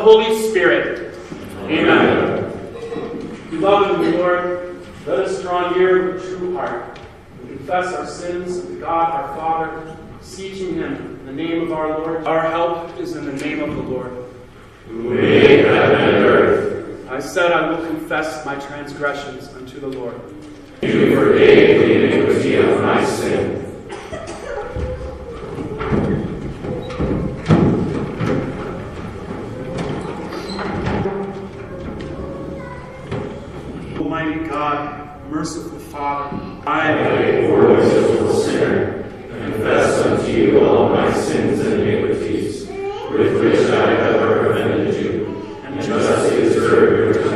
[0.00, 1.14] Holy Spirit.
[1.64, 2.44] Amen.
[2.44, 3.50] Amen.
[3.50, 6.98] Beloved the Lord, let us draw near with true heart
[7.40, 11.98] and confess our sins to God our Father, seeking Him in the name of our
[11.98, 12.26] Lord.
[12.26, 14.12] Our help is in the name of the Lord.
[14.88, 17.08] Who made heaven and earth.
[17.08, 20.20] I said, I will confess my transgressions unto the Lord.
[20.82, 23.65] You forgave the iniquity of my sin
[34.66, 41.60] God, merciful Father, I am a poor miserable sinner, confess unto you all my sins
[41.60, 47.35] and iniquities, with which I have offended you, and justly deserve your time.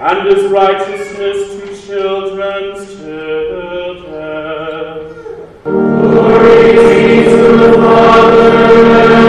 [0.00, 4.10] and his righteousness to children's children.
[5.62, 9.19] Glory be to the Father.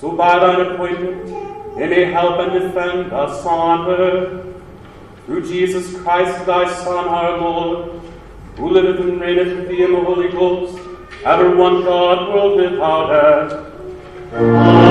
[0.00, 1.26] So by thine appointment
[1.76, 4.46] they may help and defend us on earth.
[5.26, 8.00] Through Jesus Christ, thy Son, our Lord,
[8.56, 10.78] who liveth and reigneth with thee in the Holy Ghost,
[11.24, 13.50] ever one God, world without end.
[14.30, 14.83] The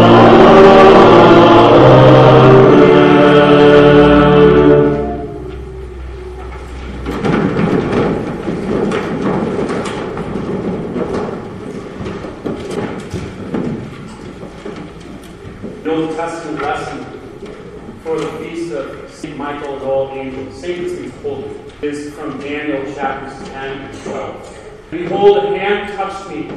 [24.93, 26.50] Behold, a hand touched me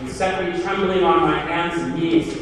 [0.00, 2.36] and set me trembling on my hands and knees.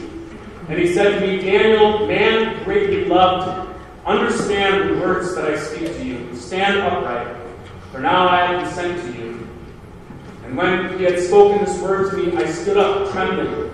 [0.68, 3.74] And he said to me, Daniel, man greatly loved,
[4.06, 6.36] understand the words that I speak to you.
[6.36, 7.36] Stand upright,
[7.90, 9.48] for now I been sent to you.
[10.44, 13.70] And when he had spoken this word to me, I stood up trembling.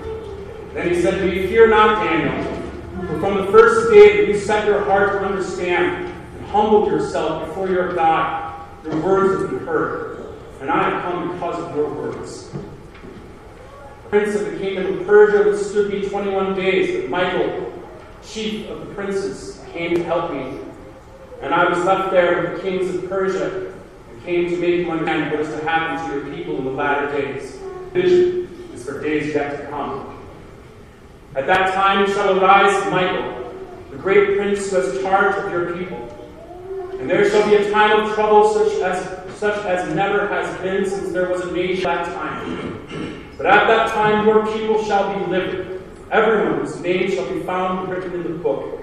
[0.72, 2.62] Then he said to me, Fear not, Daniel,
[3.06, 7.46] for from the first day that you set your heart to understand and humbled yourself
[7.46, 10.15] before your God, your words have been heard,
[10.60, 12.50] and I have come because of your words.
[14.08, 17.72] Prince of the kingdom of Persia withstood me 21 days, but Michael,
[18.24, 20.58] chief of the princes, came to help me.
[21.42, 23.72] And I was left there with the kings of Persia
[24.10, 26.70] and came to make you understand what is to happen to your people in the
[26.70, 27.58] latter days.
[27.92, 30.16] Vision is for days yet to come.
[31.34, 33.52] At that time shall arise Michael,
[33.90, 36.02] the great prince who has charge of your people.
[36.98, 40.88] And there shall be a time of trouble such as, such as never has been
[40.88, 43.26] since there was a nation at that time.
[43.36, 47.88] But at that time your people shall be delivered, everyone whose name shall be found
[47.90, 48.80] written in the book.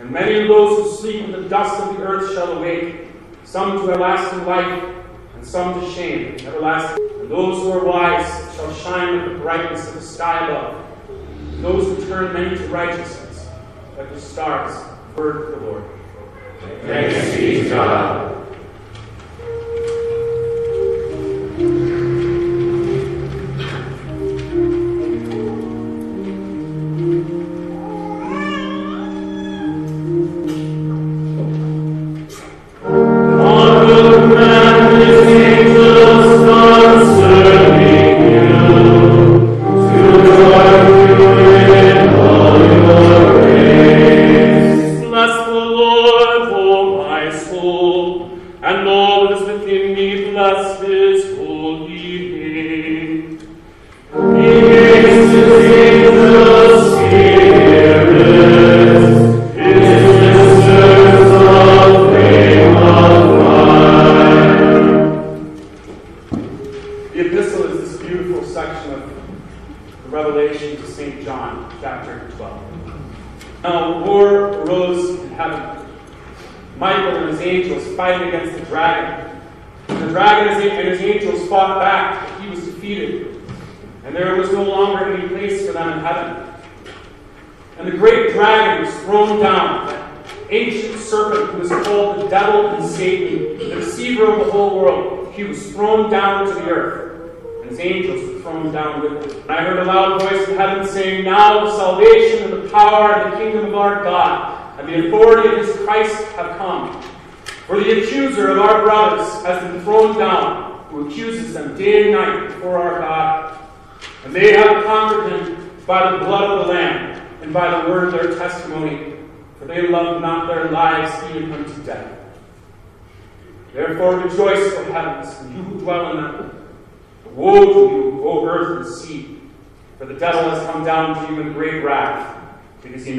[0.00, 3.06] And many of those who sleep in the dust of the earth shall awake,
[3.44, 4.94] some to everlasting life,
[5.36, 7.08] and some to shame, everlasting.
[7.20, 8.26] And those who are wise
[8.56, 10.84] shall shine like the brightness of the sky above.
[11.08, 13.48] And those who turn many to righteousness,
[13.96, 14.76] like the stars,
[15.16, 15.84] word of the Lord.
[16.82, 18.43] Thanks be to God.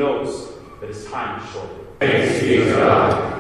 [0.06, 1.70] Knows that his time is short.
[2.00, 3.35] Thanks be to God.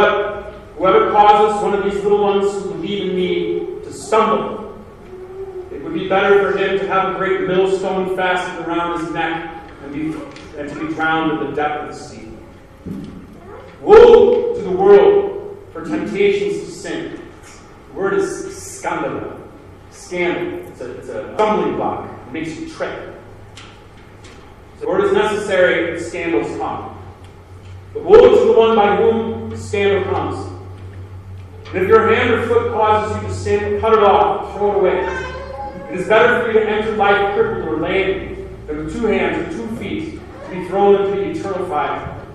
[0.00, 4.82] But whoever causes one of these little ones who believe in me to stumble,
[5.70, 9.62] it would be better for him to have a great millstone fastened around his neck
[9.82, 10.18] and, be,
[10.58, 12.32] and to be drowned in the depth of the sea.
[13.82, 17.20] Woe to the world for temptations to sin.
[17.88, 19.38] The word is scandal.
[19.90, 20.66] Scandal.
[20.70, 22.08] It's a, stumbling block.
[22.26, 23.20] It makes you trip.
[24.80, 26.96] The word is necessary scandals come.
[27.92, 29.39] But woe to the one by whom
[31.72, 34.78] And if your hand or foot causes you to sin, cut it off, throw it
[34.78, 35.90] away.
[35.92, 39.54] It is better for you to enter life crippled or lame than with two hands
[39.54, 42.26] or two feet to be thrown into the eternal fire.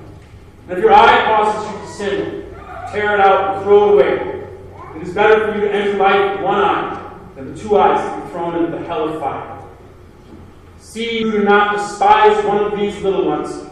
[0.67, 2.55] And if your eye causes you to sin,
[2.91, 4.47] tear it out and throw it away.
[4.95, 7.99] It is better for you to enter life with one eye than with two eyes
[8.09, 9.61] to be thrown into the hell of fire.
[10.79, 13.69] See, you do not despise one of these little ones.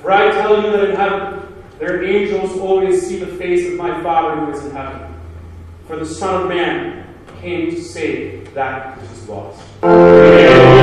[0.00, 1.47] For I tell you that in heaven,
[1.78, 5.14] their angels always see the face of my Father who is in heaven.
[5.86, 7.06] For the Son of Man
[7.40, 9.62] came to save that which is lost.
[9.82, 10.77] I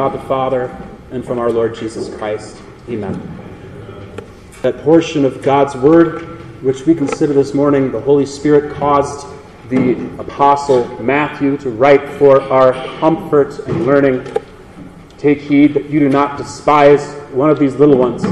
[0.00, 0.74] God the Father,
[1.10, 2.56] and from our Lord Jesus Christ.
[2.88, 3.20] Amen.
[4.62, 6.22] That portion of God's Word
[6.62, 9.26] which we consider this morning, the Holy Spirit caused
[9.68, 14.26] the Apostle Matthew to write for our comfort and learning.
[15.18, 18.24] Take heed that you do not despise one of these little ones.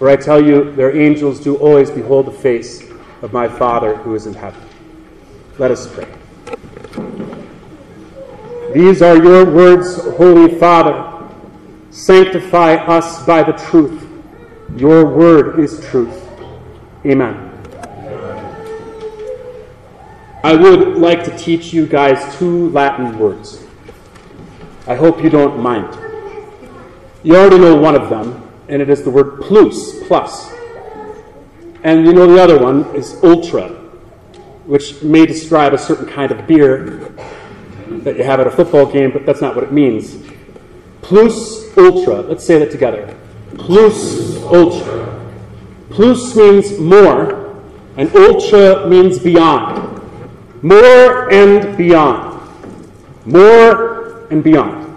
[0.00, 2.90] For I tell you, their angels do always behold the face
[3.22, 4.60] of my Father who is in heaven.
[5.60, 6.15] Let us pray.
[8.76, 11.26] These are your words, Holy Father.
[11.88, 14.06] Sanctify us by the truth.
[14.76, 16.28] Your word is truth.
[17.06, 17.50] Amen.
[20.44, 23.64] I would like to teach you guys two Latin words.
[24.86, 25.98] I hope you don't mind.
[27.22, 30.52] You already know one of them, and it is the word plus, plus.
[31.82, 33.70] And you know the other one is ultra,
[34.66, 37.14] which may describe a certain kind of beer
[38.06, 40.16] that you have at a football game, but that's not what it means.
[41.02, 42.20] Plus ultra.
[42.20, 43.12] Let's say that together.
[43.58, 45.28] Plus ultra.
[45.90, 47.60] Plus means more,
[47.96, 50.00] and ultra means beyond.
[50.62, 52.48] More and beyond.
[53.24, 54.96] More and beyond.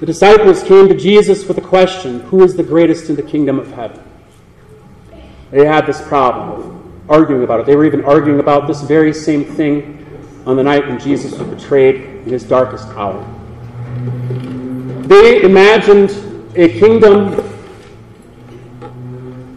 [0.00, 3.60] The disciples came to Jesus with a question Who is the greatest in the kingdom
[3.60, 4.02] of heaven?
[5.52, 7.66] They had this problem of arguing about it.
[7.66, 9.95] They were even arguing about this very same thing
[10.46, 13.20] on the night when Jesus was betrayed in his darkest hour.
[15.02, 16.10] They imagined
[16.54, 17.32] a kingdom,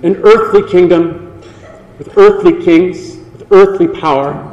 [0.03, 1.41] an earthly kingdom,
[1.99, 4.45] with earthly kings, with earthly power,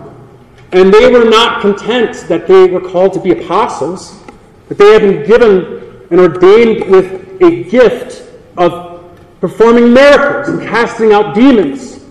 [0.72, 4.22] and they were not content that they were called to be apostles,
[4.68, 9.04] but they had been given and ordained with a gift of
[9.40, 12.04] performing miracles and casting out demons.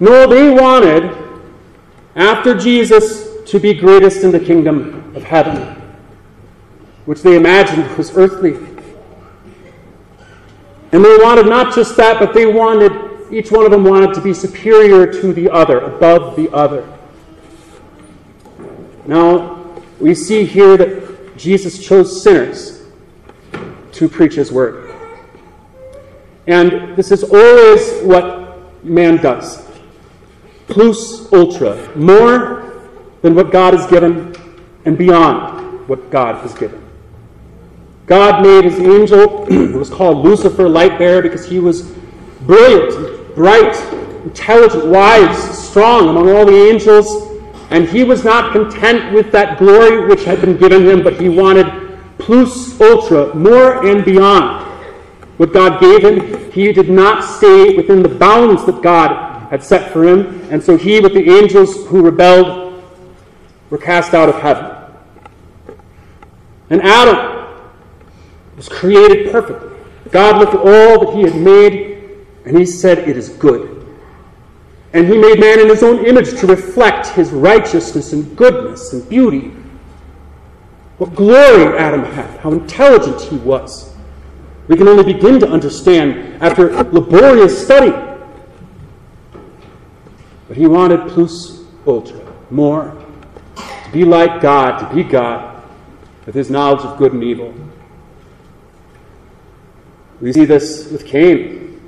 [0.00, 1.25] No, they wanted,
[2.16, 5.80] after Jesus, to be greatest in the kingdom of heaven,
[7.04, 8.54] which they imagined was earthly.
[10.92, 12.92] And they wanted not just that, but they wanted,
[13.32, 16.90] each one of them wanted to be superior to the other, above the other.
[19.06, 19.64] Now,
[20.00, 22.84] we see here that Jesus chose sinners
[23.92, 24.94] to preach his word.
[26.46, 29.65] And this is always what man does.
[30.68, 32.74] Plus ultra, more
[33.22, 34.34] than what God has given
[34.84, 36.82] and beyond what God has given.
[38.06, 41.82] God made his angel, who was called Lucifer, light bearer, because he was
[42.42, 43.76] brilliant, bright,
[44.24, 47.24] intelligent, wise, strong among all the angels.
[47.70, 51.28] And he was not content with that glory which had been given him, but he
[51.28, 51.66] wanted
[52.18, 54.64] plus ultra, more and beyond
[55.36, 56.50] what God gave him.
[56.52, 60.46] He did not stay within the bounds that God had set for him.
[60.50, 62.82] And so he, with the angels who rebelled,
[63.70, 64.72] were cast out of heaven.
[66.70, 67.48] And Adam
[68.56, 69.76] was created perfectly.
[70.10, 73.72] God looked at all that he had made, and he said, It is good.
[74.92, 79.06] And he made man in his own image to reflect his righteousness and goodness and
[79.08, 79.52] beauty.
[80.98, 83.94] What glory Adam had, how intelligent he was.
[84.68, 88.05] We can only begin to understand after laborious study.
[90.48, 92.96] But he wanted plus ultra, more,
[93.56, 95.62] to be like God, to be God,
[96.24, 97.54] with his knowledge of good and evil.
[100.20, 101.80] We see this with Cain.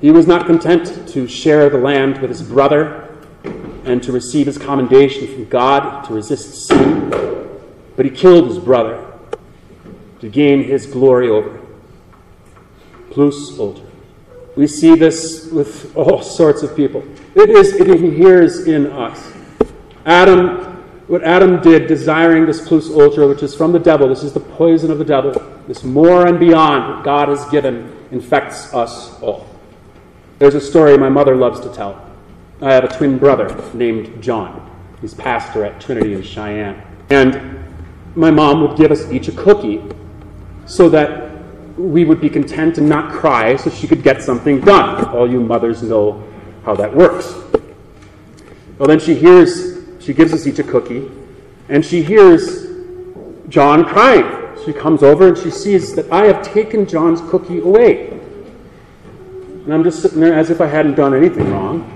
[0.00, 3.16] He was not content to share the land with his brother
[3.84, 7.10] and to receive his commendation from God, to resist sin,
[7.96, 9.12] but he killed his brother
[10.20, 11.60] to gain his glory over.
[13.10, 13.83] Plus ultra.
[14.56, 17.04] We see this with all sorts of people.
[17.34, 19.32] It is it inheres in us.
[20.06, 24.32] Adam, what Adam did, desiring this plus ultra, which is from the devil, this is
[24.32, 25.32] the poison of the devil,
[25.66, 29.46] this more and beyond what God has given, infects us all.
[30.38, 32.00] There's a story my mother loves to tell.
[32.60, 34.70] I have a twin brother named John.
[35.00, 36.82] He's pastor at Trinity in Cheyenne.
[37.10, 37.64] And
[38.14, 39.82] my mom would give us each a cookie
[40.66, 41.33] so that
[41.76, 45.04] we would be content and not cry so she could get something done.
[45.06, 46.22] All you mothers know
[46.64, 47.34] how that works.
[48.78, 51.10] Well, then she hears, she gives us each a cookie,
[51.68, 52.66] and she hears
[53.48, 54.56] John crying.
[54.64, 58.08] She comes over and she sees that I have taken John's cookie away.
[59.64, 61.90] And I'm just sitting there as if I hadn't done anything wrong.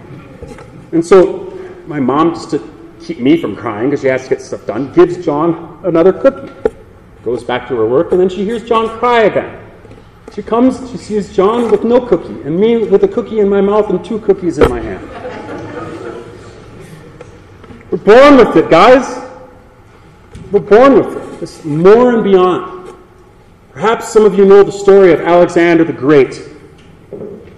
[0.92, 1.52] And so
[1.86, 4.92] my mom, just to keep me from crying because she has to get stuff done,
[4.92, 6.52] gives John another cookie.
[7.22, 9.67] Goes back to her work, and then she hears John cry again.
[10.34, 13.60] She comes, she sees John with no cookie, and me with a cookie in my
[13.60, 15.08] mouth and two cookies in my hand.
[17.90, 19.24] We're born with it, guys.
[20.52, 21.42] We're born with it.
[21.42, 22.94] It's more and beyond.
[23.72, 26.48] Perhaps some of you know the story of Alexander the Great.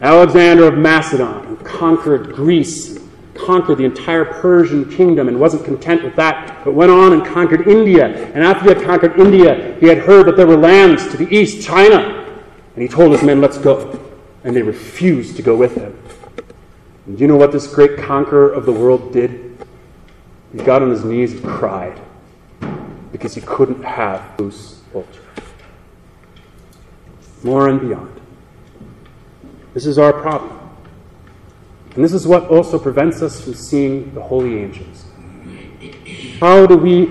[0.01, 3.01] Alexander of Macedon who conquered Greece,
[3.35, 7.67] conquered the entire Persian kingdom, and wasn't content with that, but went on and conquered
[7.67, 8.07] India.
[8.07, 11.29] And after he had conquered India, he had heard that there were lands to the
[11.35, 12.20] east, China.
[12.81, 14.01] And he told his men, Let's go.
[14.43, 16.03] And they refused to go with him.
[17.05, 19.67] And do you know what this great conqueror of the world did?
[20.51, 22.01] He got on his knees and cried
[23.13, 25.23] because he couldn't have plus ultra.
[27.43, 28.19] More and beyond.
[29.75, 30.59] This is our problem.
[31.95, 35.05] And this is what also prevents us from seeing the holy angels.
[36.41, 37.11] How do we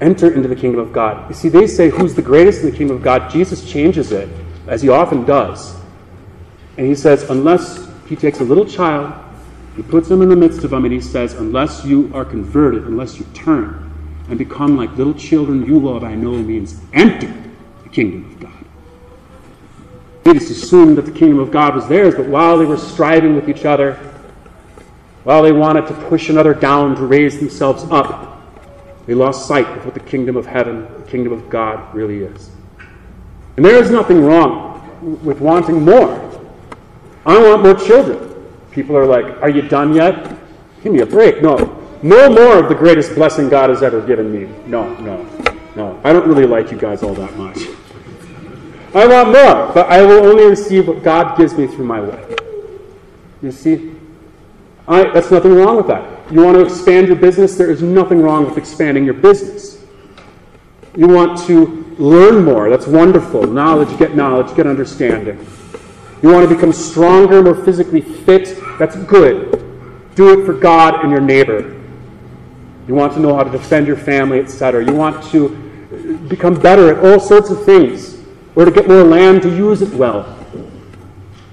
[0.00, 1.28] enter into the kingdom of God?
[1.28, 3.32] You see, they say, Who's the greatest in the kingdom of God?
[3.32, 4.28] Jesus changes it,
[4.66, 5.76] as he often does.
[6.76, 9.14] And he says, Unless he takes a little child,
[9.76, 12.84] he puts him in the midst of them, and he says, Unless you are converted,
[12.84, 13.90] unless you turn
[14.28, 17.32] and become like little children, you will by no means enter
[17.82, 18.64] the kingdom of God.
[20.24, 23.34] It is assumed that the kingdom of God was theirs, but while they were striving
[23.36, 23.94] with each other,
[25.24, 28.40] while they wanted to push another down to raise themselves up,
[29.06, 32.50] they lost sight of what the kingdom of heaven, the kingdom of God really is.
[33.56, 36.20] And there is nothing wrong with wanting more.
[37.26, 38.34] I want more children.
[38.70, 40.36] People are like, Are you done yet?
[40.82, 41.42] Give me a break.
[41.42, 41.80] No.
[42.02, 44.54] No more of the greatest blessing God has ever given me.
[44.66, 45.24] No, no,
[45.74, 45.98] no.
[46.04, 47.58] I don't really like you guys all that much.
[48.94, 52.36] I want more, but I will only receive what God gives me through my way.
[53.40, 53.94] You see?
[54.86, 56.30] I, that's nothing wrong with that.
[56.30, 57.56] You want to expand your business?
[57.56, 59.73] There is nothing wrong with expanding your business.
[60.96, 62.70] You want to learn more?
[62.70, 63.42] That's wonderful.
[63.44, 65.44] Knowledge, get knowledge, get understanding.
[66.22, 68.58] You want to become stronger, more physically fit?
[68.78, 69.50] That's good.
[70.14, 71.80] Do it for God and your neighbor.
[72.86, 74.84] You want to know how to defend your family, etc.
[74.84, 75.48] You want to
[76.28, 78.18] become better at all sorts of things
[78.54, 80.38] or to get more land to use it well.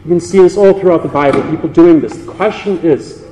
[0.04, 2.14] You can see this all throughout the Bible, people doing this.
[2.16, 3.26] The question is,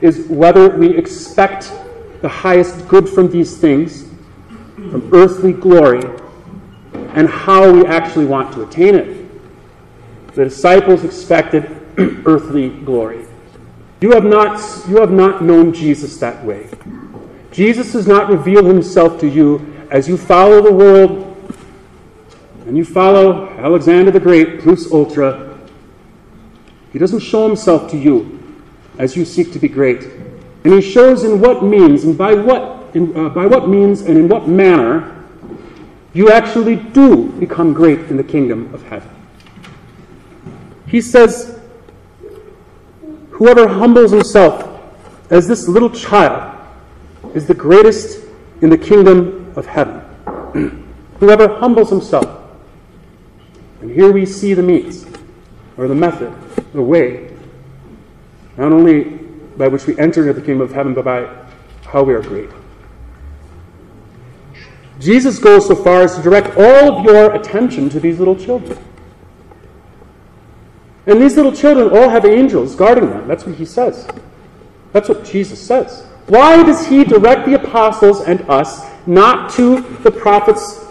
[0.00, 1.72] is whether we expect
[2.20, 4.09] the highest good from these things,
[4.90, 6.02] from earthly glory,
[7.14, 10.34] and how we actually want to attain it.
[10.34, 11.64] The disciples expected
[12.26, 13.26] earthly glory.
[14.00, 14.58] You have not,
[14.88, 16.70] you have not known Jesus that way.
[17.52, 21.26] Jesus does not reveal himself to you as you follow the world
[22.66, 25.58] and you follow Alexander the Great, plus ultra.
[26.92, 28.62] He doesn't show himself to you
[28.98, 30.04] as you seek to be great.
[30.62, 34.18] And he shows in what means and by what, in, uh, by what means and
[34.18, 35.16] in what manner
[36.12, 39.08] you actually do become great in the kingdom of heaven.
[40.86, 41.60] He says,
[43.30, 44.80] Whoever humbles himself
[45.30, 46.58] as this little child
[47.34, 48.26] is the greatest
[48.60, 50.00] in the kingdom of heaven.
[51.20, 52.38] Whoever humbles himself.
[53.80, 55.06] And here we see the means,
[55.78, 56.34] or the method,
[56.74, 57.34] the way,
[58.58, 59.04] not only
[59.56, 61.28] by which we enter into the kingdom of heaven, but by
[61.86, 62.50] how we are great.
[65.00, 68.78] Jesus goes so far as to direct all of your attention to these little children.
[71.06, 73.26] And these little children all have angels guarding them.
[73.26, 74.06] That's what he says.
[74.92, 76.06] That's what Jesus says.
[76.26, 80.86] Why does he direct the apostles and us not to the prophets,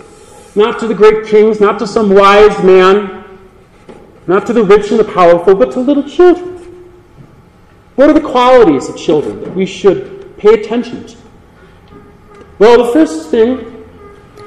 [0.56, 3.24] not to the great kings, not to some wise man,
[4.26, 6.58] not to the rich and the powerful, but to little children?
[7.96, 11.18] What are the qualities of children that we should pay attention to?
[12.58, 13.79] Well, the first thing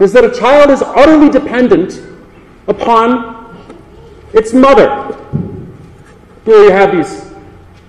[0.03, 2.03] is that a child is utterly dependent
[2.66, 3.57] upon
[4.32, 5.16] its mother.
[6.44, 7.32] Here you have these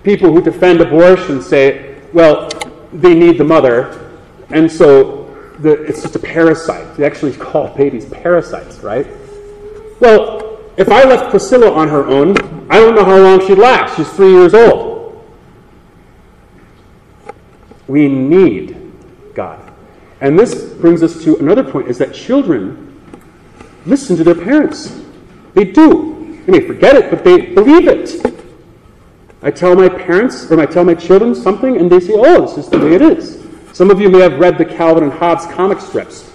[0.04, 2.50] people who defend abortion say, well,
[2.92, 4.12] they need the mother,
[4.50, 5.24] and so
[5.60, 6.96] the, it's just a parasite.
[6.96, 9.08] They actually call babies parasites, right?
[10.00, 12.36] Well, if I left Priscilla on her own,
[12.70, 13.98] I don't know how long she'd last.
[13.98, 15.26] She's three years old.
[17.88, 18.92] We need
[19.34, 19.63] God.
[20.24, 22.98] And this brings us to another point is that children
[23.86, 25.02] listen to their parents.
[25.54, 26.42] They do.
[26.46, 28.26] They may forget it, but they believe it.
[29.42, 32.58] I tell my parents or I tell my children something and they say, oh, this
[32.58, 33.46] is the way it is.
[33.74, 36.30] Some of you may have read the Calvin and Hobbes comic strips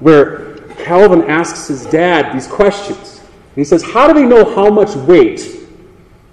[0.00, 3.20] where Calvin asks his dad these questions.
[3.20, 5.68] And he says, how do they know how much weight,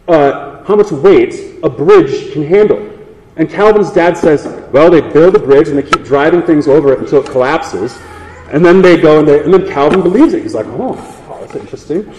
[0.08, 2.91] uh, how much weight a bridge can handle?
[3.42, 6.94] And Calvin's dad says, well, they build a bridge and they keep driving things over
[6.94, 7.98] it until it collapses.
[8.52, 10.44] And then they go and, they, and then Calvin believes it.
[10.44, 10.94] He's like, oh,
[11.28, 12.14] oh that's interesting.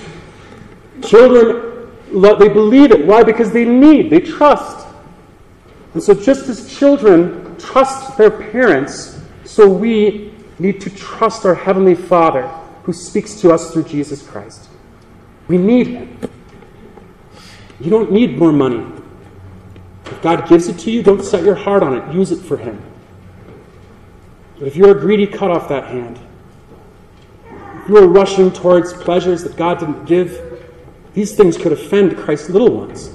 [1.00, 1.72] Children
[2.10, 3.06] they believe it.
[3.06, 3.22] Why?
[3.22, 4.84] Because they need, they trust.
[5.94, 11.94] And so, just as children trust their parents, so we need to trust our Heavenly
[11.94, 12.48] Father
[12.82, 14.68] who speaks to us through Jesus Christ.
[15.46, 16.18] We need Him.
[17.78, 19.01] You don't need more money.
[20.12, 22.14] If God gives it to you, don't set your heart on it.
[22.14, 22.80] Use it for Him.
[24.58, 26.20] But if you're greedy, cut off that hand.
[27.82, 30.68] If you are rushing towards pleasures that God didn't give,
[31.14, 33.10] these things could offend Christ's little ones.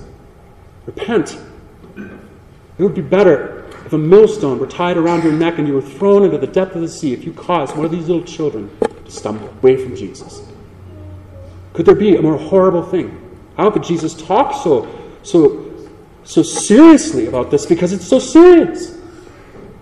[0.87, 1.37] Repent.
[1.95, 5.81] It would be better if a millstone were tied around your neck and you were
[5.81, 8.69] thrown into the depth of the sea if you caused one of these little children
[9.05, 10.41] to stumble away from Jesus.
[11.73, 13.23] Could there be a more horrible thing?
[13.55, 14.87] How could Jesus talk so,
[15.23, 15.66] so,
[16.27, 17.65] so seriously about this?
[17.65, 18.97] Because it's so serious.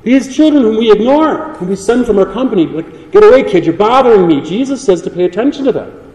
[0.04, 3.66] These children whom we ignore, whom we send from our company, like, get away, kid,
[3.66, 4.40] you're bothering me.
[4.42, 6.14] Jesus says to pay attention to them.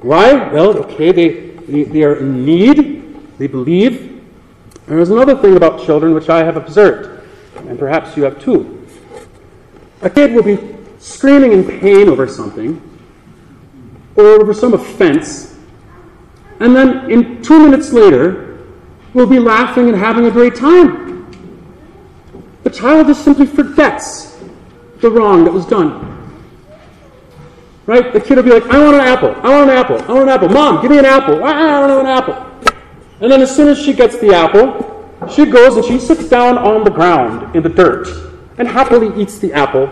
[0.00, 0.52] Why?
[0.52, 4.24] Well, okay, they, they, they are in need, they believe.
[4.86, 7.24] There's another thing about children which I have observed,
[7.56, 8.86] and perhaps you have too.
[10.02, 10.58] A kid will be
[10.98, 12.80] screaming in pain over something,
[14.16, 15.55] or over some offense,
[16.60, 18.58] and then in two minutes later,
[19.14, 21.30] we'll be laughing and having a great time.
[22.64, 24.38] The child just simply forgets
[25.00, 26.12] the wrong that was done.
[27.86, 28.12] Right?
[28.12, 29.30] The kid will be like, I want an apple.
[29.42, 30.02] I want an apple.
[30.02, 30.48] I want an apple.
[30.48, 31.40] Mom, give me an apple.
[31.44, 32.74] Ah, I want an apple.
[33.20, 34.96] And then as soon as she gets the apple,
[35.30, 38.08] she goes and she sits down on the ground in the dirt
[38.58, 39.90] and happily eats the apple,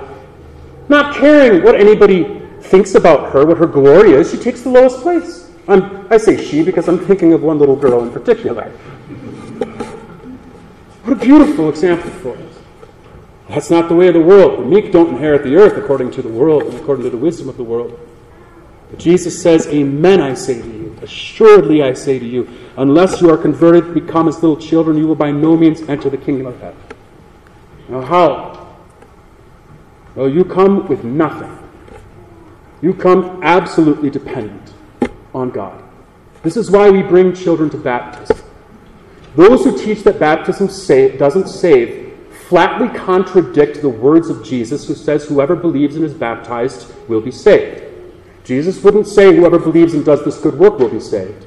[0.88, 4.30] not caring what anybody thinks about her, what her glory is.
[4.30, 5.43] She takes the lowest place.
[5.66, 8.70] I'm, I say she because I'm thinking of one little girl in particular.
[11.04, 12.58] What a beautiful example for us.
[13.48, 14.60] That's not the way of the world.
[14.60, 17.48] The meek don't inherit the earth according to the world and according to the wisdom
[17.48, 17.98] of the world.
[18.90, 20.98] But Jesus says, Amen, I say to you.
[21.02, 25.14] Assuredly, I say to you, unless you are converted, become as little children, you will
[25.14, 26.80] by no means enter the kingdom of heaven.
[27.88, 28.76] Now, how?
[30.14, 31.58] Well, you come with nothing.
[32.80, 34.73] You come absolutely dependent
[35.34, 35.82] on God.
[36.42, 38.38] This is why we bring children to baptism.
[39.34, 42.16] Those who teach that baptism save, doesn't save
[42.48, 47.30] flatly contradict the words of Jesus, who says, Whoever believes and is baptized will be
[47.30, 47.82] saved.
[48.44, 51.46] Jesus wouldn't say, Whoever believes and does this good work will be saved.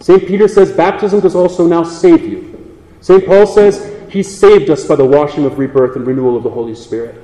[0.00, 0.26] St.
[0.26, 2.78] Peter says, Baptism does also now save you.
[3.00, 3.24] St.
[3.24, 6.74] Paul says, He saved us by the washing of rebirth and renewal of the Holy
[6.74, 7.20] Spirit.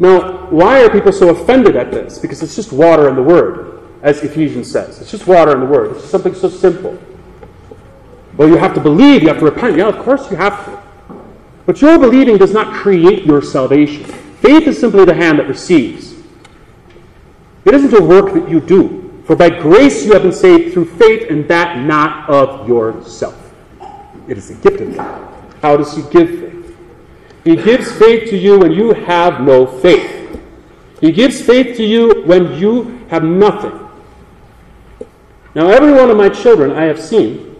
[0.00, 2.18] Now, why are people so offended at this?
[2.18, 3.83] Because it's just water and the Word.
[4.04, 5.00] As Ephesians says.
[5.00, 5.96] It's just water and the Word.
[5.96, 6.96] It's something so simple.
[8.36, 9.78] Well, you have to believe, you have to repent.
[9.78, 10.82] Yeah, of course you have to.
[11.64, 14.04] But your believing does not create your salvation.
[14.04, 16.14] Faith is simply the hand that receives.
[17.64, 19.22] It isn't a work that you do.
[19.26, 23.54] For by grace you have been saved through faith, and that not of yourself.
[24.28, 25.32] It is a gift of God.
[25.62, 26.76] How does He give faith?
[27.44, 30.42] He gives faith to you when you have no faith.
[31.00, 33.83] He gives faith to you when you have nothing.
[35.54, 37.54] Now, every one of my children I have seen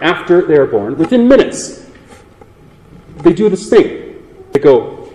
[0.00, 1.86] after they are born, within minutes,
[3.18, 4.22] they do this thing.
[4.52, 5.10] They go,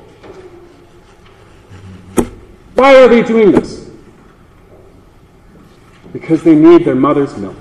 [2.74, 3.90] Why are they doing this?
[6.14, 7.58] Because they need their mother's milk.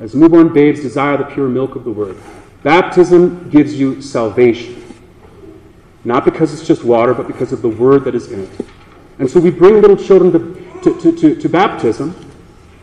[0.00, 2.16] As newborn babes desire the pure milk of the Word.
[2.62, 4.82] Baptism gives you salvation.
[6.04, 8.66] Not because it's just water, but because of the Word that is in it.
[9.18, 12.29] And so we bring little children to, to, to, to, to baptism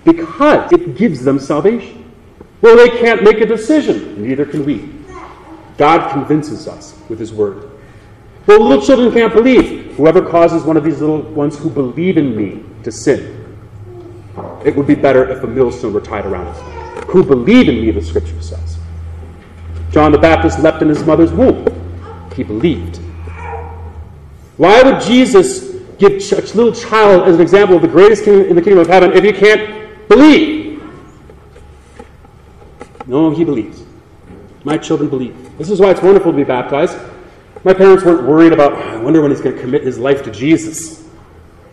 [0.07, 2.09] because it gives them salvation.
[2.61, 4.89] Well, they can't make a decision, neither can we.
[5.77, 7.69] God convinces us with His Word.
[8.47, 9.95] Well, little children can't believe.
[9.97, 13.57] Whoever causes one of these little ones who believe in me to sin,
[14.63, 17.03] it would be better if a millstone were tied around neck.
[17.09, 18.77] Who believe in me, the Scripture says.
[19.91, 21.65] John the Baptist leapt in his mother's womb.
[22.33, 22.97] He believed.
[24.55, 28.55] Why would Jesus give a little child as an example of the greatest king in
[28.55, 30.81] the kingdom of heaven if he can't believe?
[33.05, 33.83] No, he believes.
[34.63, 35.57] My children believe.
[35.57, 36.97] This is why it's wonderful to be baptized.
[37.63, 40.23] My parents weren't worried about, oh, I wonder when he's going to commit his life
[40.23, 41.07] to Jesus.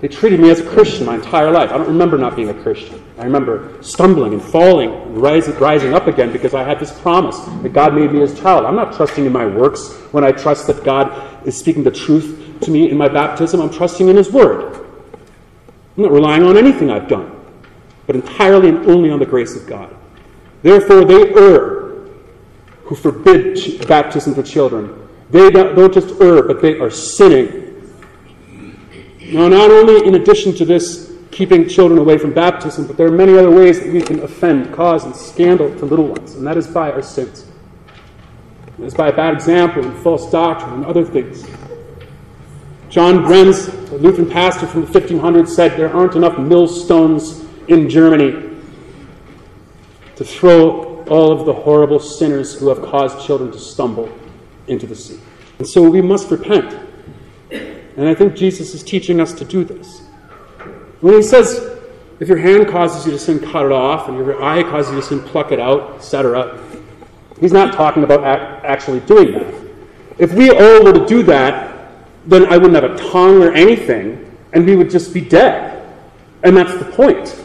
[0.00, 1.70] They treated me as a Christian my entire life.
[1.70, 3.02] I don't remember not being a Christian.
[3.18, 7.38] I remember stumbling and falling and rising, rising up again because I had this promise
[7.38, 8.66] that God made me his child.
[8.66, 12.58] I'm not trusting in my works when I trust that God is speaking the truth
[12.62, 13.60] to me in my baptism.
[13.60, 14.74] I'm trusting in his word.
[15.96, 17.30] I'm not relying on anything I've done,
[18.06, 19.94] but entirely and only on the grace of God.
[20.62, 21.84] Therefore, they err
[22.84, 25.08] who forbid baptism for children.
[25.30, 27.62] They don't just err, but they are sinning.
[29.32, 33.12] Now, not only in addition to this, keeping children away from baptism, but there are
[33.12, 36.56] many other ways that we can offend, cause, and scandal to little ones, and that
[36.56, 37.46] is by our sins.
[38.78, 41.44] It is by bad example and false doctrine and other things.
[42.90, 48.50] John Brenz, a Lutheran pastor from the 1500s, said there aren't enough millstones in Germany
[50.16, 54.10] to throw all of the horrible sinners who have caused children to stumble
[54.68, 55.20] into the sea.
[55.58, 56.72] And so we must repent.
[57.50, 60.02] And I think Jesus is teaching us to do this.
[61.00, 61.78] When he says,
[62.20, 65.00] if your hand causes you to sin, cut it off, and your eye causes you
[65.00, 66.60] to sin, pluck it out, etc.,
[67.40, 68.24] he's not talking about
[68.64, 69.54] actually doing that.
[70.18, 71.92] If we all were to do that,
[72.26, 75.86] then I wouldn't have a tongue or anything, and we would just be dead.
[76.42, 77.40] And that's the point.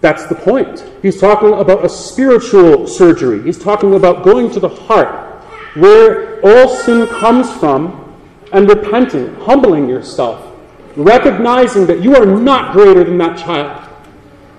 [0.00, 0.84] That's the point.
[1.02, 3.42] He's talking about a spiritual surgery.
[3.42, 5.44] He's talking about going to the heart,
[5.74, 8.18] where all sin comes from,
[8.52, 10.56] and repenting, humbling yourself,
[10.96, 13.88] recognizing that you are not greater than that child.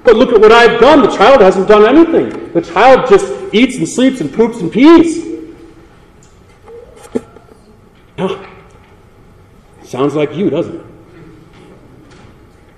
[0.03, 1.01] But look at what I've done.
[1.01, 2.53] The child hasn't done anything.
[2.53, 5.27] The child just eats and sleeps and poops and pees.
[8.17, 8.47] Ah.
[9.83, 10.85] sounds like you, doesn't it?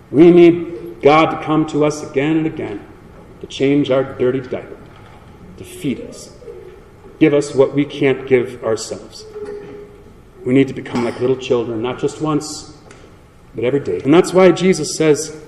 [0.10, 0.73] We need
[1.04, 2.88] God to come to us again and again
[3.42, 4.78] to change our dirty diaper,
[5.58, 6.34] to feed us,
[7.20, 9.26] give us what we can't give ourselves.
[10.46, 12.78] We need to become like little children, not just once,
[13.54, 14.00] but every day.
[14.02, 15.44] And that's why Jesus says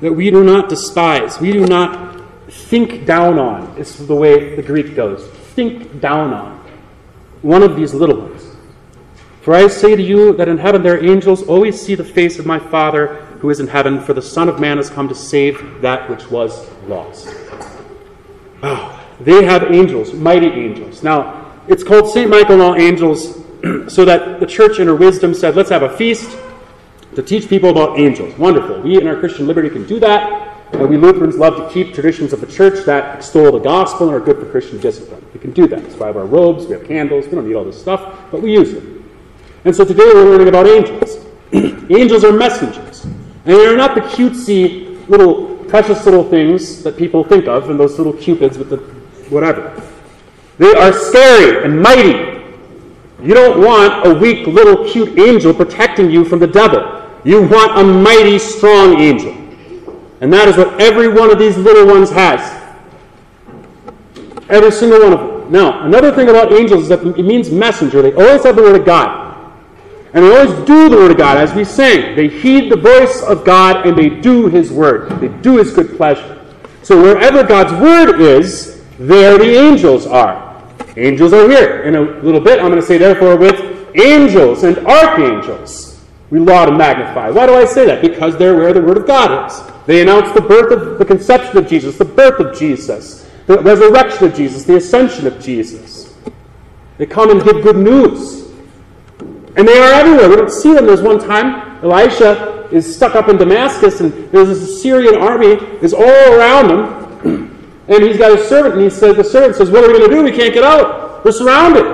[0.00, 2.08] that we do not despise, we do not
[2.50, 5.26] think down on, is the way the Greek goes.
[5.54, 6.58] Think down on
[7.42, 8.56] one of these little ones.
[9.42, 12.46] For I say to you that in heaven their angels always see the face of
[12.46, 15.80] my Father who is in heaven, for the Son of Man has come to save
[15.80, 17.34] that which was lost.
[18.62, 21.02] Oh, they have angels, mighty angels.
[21.02, 22.28] Now, it's called St.
[22.28, 23.36] Michael and all angels
[23.88, 26.36] so that the church in her wisdom said, let's have a feast
[27.14, 28.36] to teach people about angels.
[28.38, 28.80] Wonderful.
[28.80, 30.46] We in our Christian liberty can do that.
[30.72, 34.16] And we Lutherans love to keep traditions of the church that extol the gospel and
[34.16, 35.24] are good for Christian discipline.
[35.32, 35.80] We can do that.
[35.80, 38.42] Why we have our robes, we have candles, we don't need all this stuff, but
[38.42, 39.10] we use them.
[39.64, 41.24] And so today we're learning about angels.
[41.52, 43.06] angels are messengers.
[43.44, 47.98] And they're not the cutesy little precious little things that people think of and those
[47.98, 48.76] little cupids with the
[49.30, 49.82] whatever.
[50.58, 52.42] They are scary and mighty.
[53.22, 57.04] You don't want a weak little cute angel protecting you from the devil.
[57.24, 59.32] You want a mighty strong angel.
[60.20, 62.40] And that is what every one of these little ones has.
[64.48, 65.52] Every single one of them.
[65.52, 68.02] Now, another thing about angels is that it means messenger.
[68.02, 69.27] They always have the word of God.
[70.14, 72.16] And they always do the Word of God, as we sang.
[72.16, 75.10] They heed the voice of God and they do His Word.
[75.20, 76.44] They do His good pleasure.
[76.82, 80.64] So wherever God's Word is, there the angels are.
[80.96, 81.82] Angels are here.
[81.82, 86.68] In a little bit, I'm going to say, therefore, with angels and archangels, we laud
[86.68, 87.30] and magnify.
[87.30, 88.02] Why do I say that?
[88.02, 89.62] Because they're where the Word of God is.
[89.86, 94.26] They announce the birth of the conception of Jesus, the birth of Jesus, the resurrection
[94.26, 96.14] of Jesus, the ascension of Jesus.
[96.98, 98.47] They come and give good news.
[99.58, 100.28] And they are everywhere.
[100.28, 100.86] We don't see them.
[100.86, 105.92] There's one time Elisha is stuck up in Damascus, and there's this Assyrian army is
[105.92, 107.44] all around him.
[107.88, 110.10] And he's got a servant, and he said, the servant says, What are we going
[110.10, 110.22] to do?
[110.22, 111.24] We can't get out.
[111.24, 111.86] We're surrounded.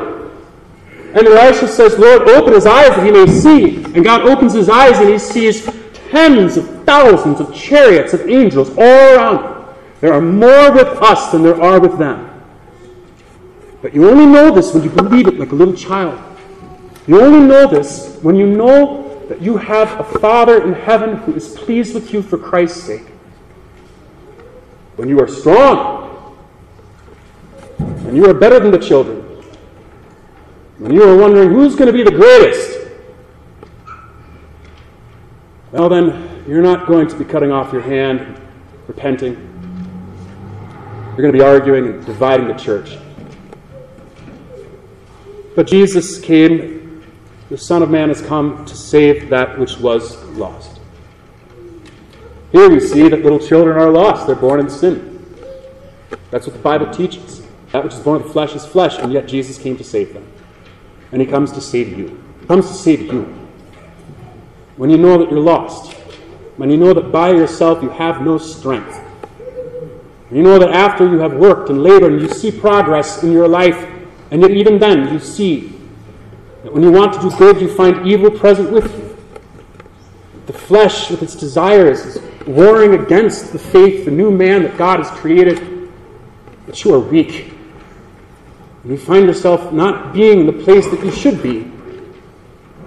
[1.15, 3.77] And Elisha says, Lord, open his eyes that he may see.
[3.95, 5.65] And God opens his eyes, and he sees
[6.11, 9.75] tens of thousands of chariots of angels all around him.
[10.01, 12.29] There are more with us than there are with them.
[13.81, 16.34] But you only know this when you believe it like a little child.
[17.07, 21.35] You only know this when you know that you have a Father in heaven who
[21.35, 23.07] is pleased with you for Christ's sake.
[24.97, 26.37] When you are strong,
[28.05, 29.23] when you are better than the children,
[30.79, 32.89] when you are wondering who's going to be the greatest,
[35.73, 38.41] well, then you're not going to be cutting off your hand,
[38.87, 39.35] repenting.
[41.09, 42.97] You're going to be arguing and dividing the church.
[45.57, 46.74] But Jesus came,
[47.51, 50.81] the Son of Man has come to save that which was lost.
[52.53, 54.27] Here we see that little children are lost.
[54.27, 55.27] They're born in sin.
[56.31, 57.43] That's what the Bible teaches.
[57.73, 60.15] That which is born of the flesh is flesh, and yet Jesus came to save
[60.15, 60.27] them.
[61.13, 62.23] And he comes to save you.
[62.41, 63.23] He comes to save you.
[64.77, 65.93] When you know that you're lost,
[66.57, 68.97] when you know that by yourself you have no strength,
[70.29, 73.33] when you know that after you have worked and labored and you see progress in
[73.33, 73.87] your life,
[74.31, 75.74] and yet even then you see
[76.75, 79.17] when you want to do good, you find evil present with you.
[80.47, 84.99] The flesh, with its desires, is warring against the faith, the new man that God
[84.99, 85.93] has created,
[86.67, 87.53] but you are weak.
[88.83, 91.71] And you find yourself not being in the place that you should be,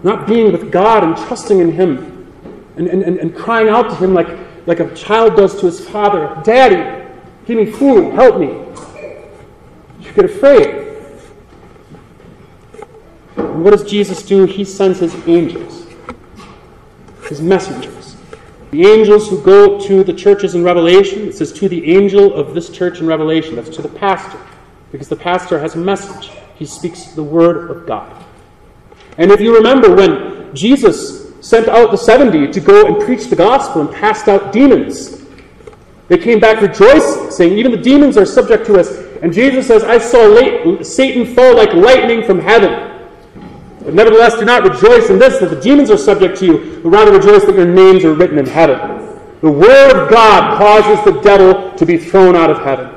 [0.04, 2.30] not being with God and trusting in Him,
[2.76, 4.28] and, and, and, and crying out to Him like,
[4.66, 7.10] like a child does to his father Daddy,
[7.46, 8.48] give me food, help me.
[10.02, 10.87] You get afraid.
[13.38, 14.46] And what does Jesus do?
[14.46, 15.86] He sends His angels,
[17.30, 18.16] His messengers.
[18.72, 22.54] The angels who go to the churches in Revelation, it says to the angel of
[22.54, 24.40] this church in Revelation, that's to the pastor,
[24.92, 26.32] because the pastor has a message.
[26.56, 28.26] He speaks the word of God.
[29.18, 33.36] And if you remember when Jesus sent out the 70 to go and preach the
[33.36, 35.24] gospel and cast out demons,
[36.08, 38.98] they came back rejoicing, saying, Even the demons are subject to us.
[39.22, 42.97] And Jesus says, I saw Satan fall like lightning from heaven.
[43.88, 46.90] But nevertheless, do not rejoice in this, that the demons are subject to you, but
[46.90, 48.78] rather rejoice that your names are written in heaven.
[49.40, 52.94] The Word of God causes the devil to be thrown out of heaven.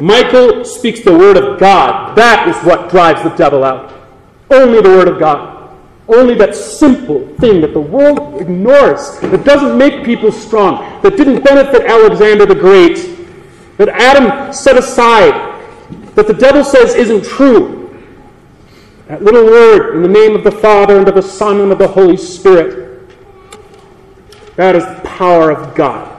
[0.00, 2.16] Michael speaks the Word of God.
[2.16, 3.94] That is what drives the devil out.
[4.50, 5.78] Only the Word of God.
[6.08, 11.44] Only that simple thing that the world ignores, that doesn't make people strong, that didn't
[11.44, 12.96] benefit Alexander the Great,
[13.76, 15.34] that Adam set aside,
[16.16, 17.79] that the devil says isn't true.
[19.10, 21.78] That little word in the name of the Father and of the Son and of
[21.78, 23.10] the Holy Spirit.
[24.54, 26.16] That is the power of God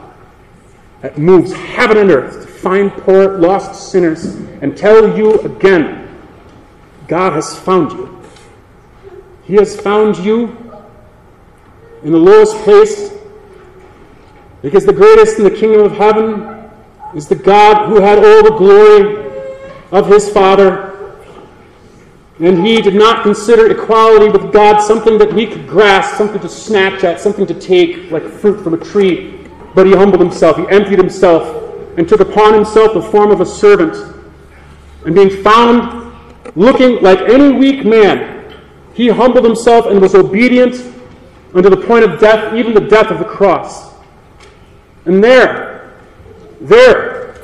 [0.99, 6.21] that moves heaven and earth to find poor, lost sinners and tell you again
[7.07, 8.21] God has found you.
[9.43, 10.49] He has found you
[12.03, 13.13] in the lowest place
[14.61, 16.69] because the greatest in the kingdom of heaven
[17.15, 19.31] is the God who had all the glory
[19.93, 20.90] of his Father.
[22.41, 26.49] And he did not consider equality with God something that he could grasp, something to
[26.49, 29.47] snatch at, something to take like fruit from a tree.
[29.75, 33.45] But he humbled himself, he emptied himself, and took upon himself the form of a
[33.45, 33.95] servant.
[35.05, 36.13] And being found
[36.55, 38.51] looking like any weak man,
[38.95, 40.75] he humbled himself and was obedient
[41.53, 43.93] unto the point of death, even the death of the cross.
[45.05, 45.93] And there,
[46.59, 47.35] there,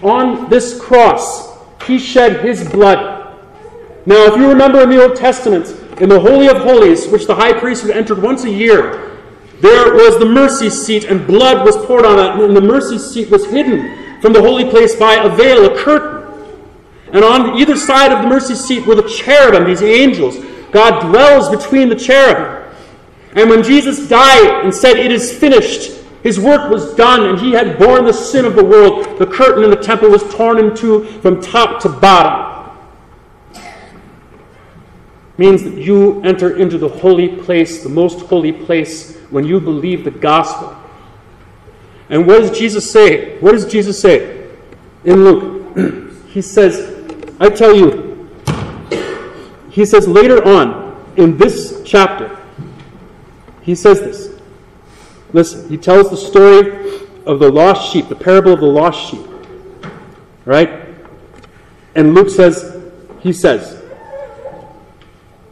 [0.00, 3.17] on this cross, he shed his blood.
[4.08, 5.68] Now, if you remember in the Old Testament,
[6.00, 9.18] in the Holy of Holies, which the high priest would enter once a year,
[9.60, 13.28] there was the mercy seat, and blood was poured on it, and the mercy seat
[13.28, 16.26] was hidden from the holy place by a veil, a curtain.
[17.12, 20.38] And on either side of the mercy seat were the cherubim, these angels.
[20.72, 22.66] God dwells between the cherubim.
[23.34, 27.52] And when Jesus died and said, It is finished, his work was done, and he
[27.52, 29.18] had borne the sin of the world.
[29.18, 32.47] The curtain in the temple was torn in two from top to bottom.
[35.38, 40.04] Means that you enter into the holy place, the most holy place, when you believe
[40.04, 40.76] the gospel.
[42.10, 43.38] And what does Jesus say?
[43.38, 44.48] What does Jesus say
[45.04, 46.26] in Luke?
[46.28, 46.94] he says,
[47.38, 48.28] I tell you,
[49.70, 52.36] he says later on in this chapter,
[53.62, 54.40] he says this.
[55.32, 59.26] Listen, he tells the story of the lost sheep, the parable of the lost sheep.
[60.46, 60.88] Right?
[61.94, 62.82] And Luke says,
[63.20, 63.77] he says,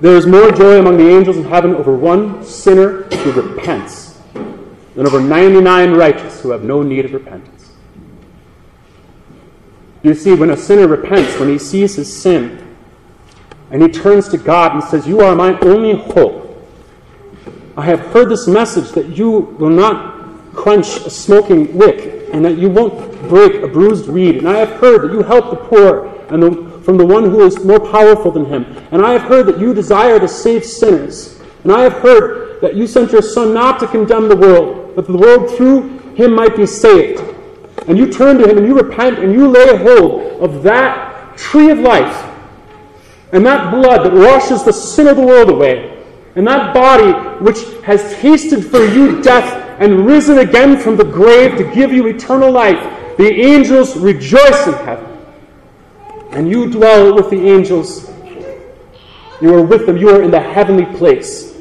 [0.01, 4.21] there is more joy among the angels in heaven over one sinner who repents
[4.95, 7.73] than over 99 righteous who have no need of repentance.
[10.03, 12.77] You see, when a sinner repents, when he sees his sin,
[13.71, 16.45] and he turns to God and says, You are my only hope.
[17.77, 22.57] I have heard this message that you will not quench a smoking wick, and that
[22.57, 24.37] you won't break a bruised reed.
[24.37, 27.43] And I have heard that you help the poor and the, from the one who
[27.43, 28.65] is more powerful than him.
[28.93, 31.41] And I have heard that you desire to save sinners.
[31.65, 35.07] And I have heard that you sent your Son not to condemn the world, but
[35.07, 37.21] that the world through him might be saved.
[37.89, 41.71] And you turn to him and you repent and you lay hold of that tree
[41.71, 42.33] of life
[43.33, 46.05] and that blood that washes the sin of the world away,
[46.37, 47.13] and that body
[47.45, 52.07] which has tasted for you death and risen again from the grave to give you
[52.07, 52.79] eternal life,
[53.19, 55.06] the angels rejoice in heaven.
[56.31, 58.11] And you dwell with the angels.
[59.41, 59.97] You are with them.
[59.97, 61.55] You are in the heavenly place.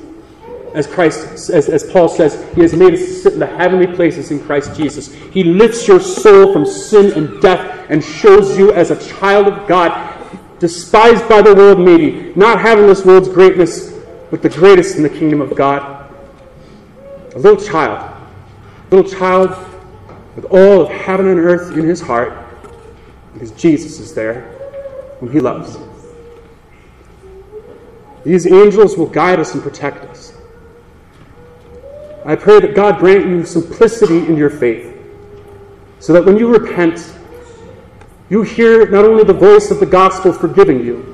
[0.74, 4.32] As Christ, as, as Paul says, He has made us sit in the heavenly places
[4.32, 5.14] in Christ Jesus.
[5.14, 9.68] He lifts your soul from sin and death and shows you as a child of
[9.68, 10.12] God
[10.60, 13.94] despised by the world, maybe, not having this world's greatness,
[14.32, 16.12] but the greatest in the kingdom of God.
[17.36, 18.00] A little child,
[18.92, 19.50] a little child
[20.36, 22.34] with all of heaven and earth in his heart,
[23.34, 24.55] because Jesus is there,
[25.20, 25.78] whom he loves.
[28.24, 30.34] These angels will guide us and protect us.
[32.26, 34.98] I pray that God grant you simplicity in your faith,
[36.00, 37.14] so that when you repent,
[38.30, 41.12] you hear not only the voice of the gospel forgiving you,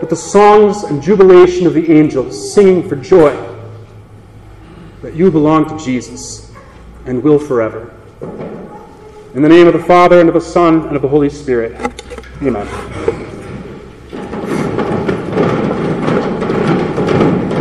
[0.00, 3.32] but the songs and jubilation of the angels singing for joy
[5.00, 6.52] that you belong to Jesus
[7.06, 7.94] and will forever.
[9.34, 11.72] In the name of the Father, and of the Son, and of the Holy Spirit.
[12.40, 12.66] Amen.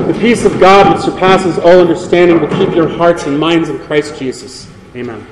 [0.05, 3.79] The peace of God that surpasses all understanding will keep your hearts and minds in
[3.79, 4.71] Christ Jesus.
[4.95, 5.25] Amen.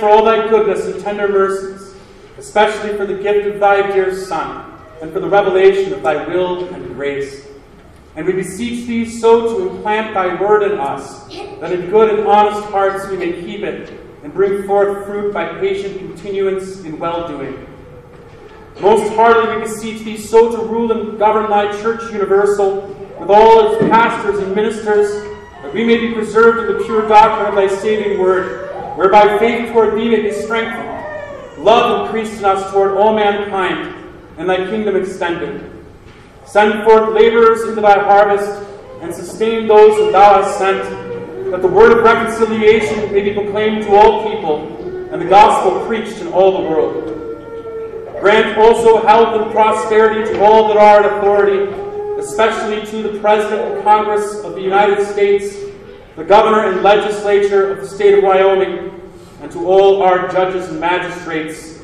[0.00, 1.94] For all thy goodness and tender mercies,
[2.38, 4.72] especially for the gift of thy dear Son,
[5.02, 7.46] and for the revelation of thy will and grace.
[8.16, 11.28] And we beseech thee so to implant thy word in us,
[11.60, 15.46] that in good and honest hearts we may keep it, and bring forth fruit by
[15.60, 17.66] patient continuance in well doing.
[18.80, 22.88] Most heartily we beseech thee so to rule and govern thy church universal,
[23.18, 25.22] with all its pastors and ministers,
[25.62, 28.59] that we may be preserved in the pure doctrine of thy saving word,
[29.00, 33.96] whereby faith toward thee may be strengthened, love increased in us toward all mankind,
[34.36, 35.72] and thy kingdom extended.
[36.44, 38.68] Send forth laborers into thy harvest,
[39.00, 40.82] and sustain those whom thou hast sent,
[41.50, 44.66] that the word of reconciliation may be proclaimed to all people,
[45.10, 47.06] and the gospel preached in all the world.
[48.20, 53.76] Grant also health and prosperity to all that are in authority, especially to the President
[53.76, 55.56] and Congress of the United States,
[56.16, 58.79] the Governor and Legislature of the State of Wyoming,
[59.70, 61.80] all our judges and magistrates,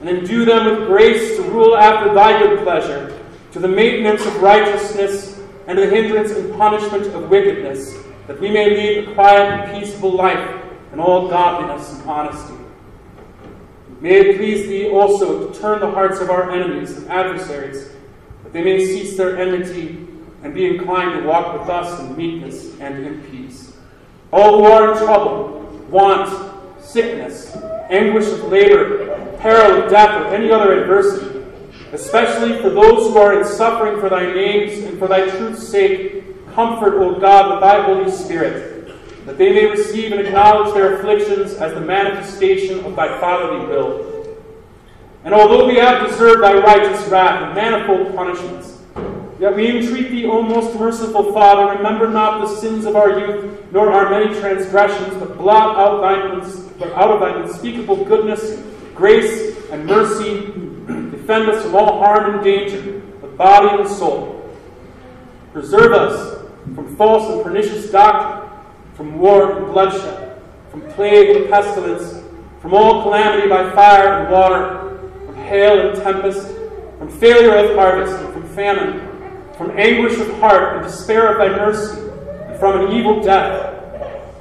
[0.00, 3.16] and endue them with grace to rule after thy good pleasure,
[3.52, 7.96] to the maintenance of righteousness and the hindrance and punishment of wickedness,
[8.26, 12.54] that we may lead a quiet and peaceable life in all godliness and honesty.
[14.00, 17.92] May it please thee also to turn the hearts of our enemies and adversaries,
[18.42, 20.08] that they may cease their enmity
[20.42, 23.76] and be inclined to walk with us in meekness and in peace.
[24.32, 26.41] All who are in trouble, want,
[26.92, 27.56] sickness,
[27.90, 31.44] anguish of labor, peril of death, or any other adversity,
[31.92, 36.24] especially for those who are in suffering for thy name's and for thy truth's sake,
[36.54, 38.72] comfort, O God, with thy Holy Spirit
[39.24, 44.36] that they may receive and acknowledge their afflictions as the manifestation of thy fatherly will.
[45.24, 48.71] And although we have deserved thy righteous wrath and manifold punishments,
[49.42, 53.60] yet we entreat thee, O most merciful Father, remember not the sins of our youth,
[53.72, 58.62] nor our many transgressions, but blot out, thine, but out of thine unspeakable goodness,
[58.94, 60.46] grace, and mercy.
[61.10, 64.48] Defend us from all harm and danger, of body and soul.
[65.52, 68.42] Preserve us from false and pernicious doctrine
[68.94, 70.40] from war and bloodshed,
[70.70, 72.22] from plague and pestilence,
[72.60, 76.46] from all calamity by fire and water, from hail and tempest,
[76.98, 79.11] from failure of harvest and from famine,
[79.62, 82.00] from anguish of heart and despair of thy mercy,
[82.48, 83.78] and from an evil death.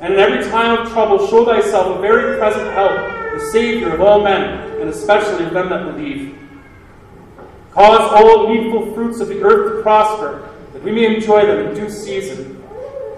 [0.01, 2.95] And in every time of trouble, show thyself a very present help,
[3.33, 6.35] the Savior of all men, and especially of them that believe.
[7.69, 11.75] Cause all needful fruits of the earth to prosper, that we may enjoy them in
[11.75, 12.63] due season.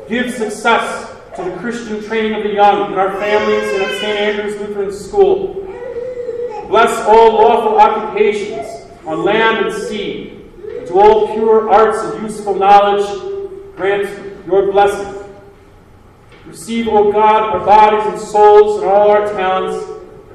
[0.09, 4.19] Give success to the Christian training of the young in our families and at St.
[4.19, 5.53] Andrew's Lutheran School.
[6.67, 8.67] Bless all lawful occupations
[9.05, 10.32] on land and sea,
[10.87, 13.05] to all pure arts and useful knowledge,
[13.75, 14.07] grant
[14.47, 15.23] your blessing.
[16.45, 19.85] Receive, O God, our bodies and souls and all our talents,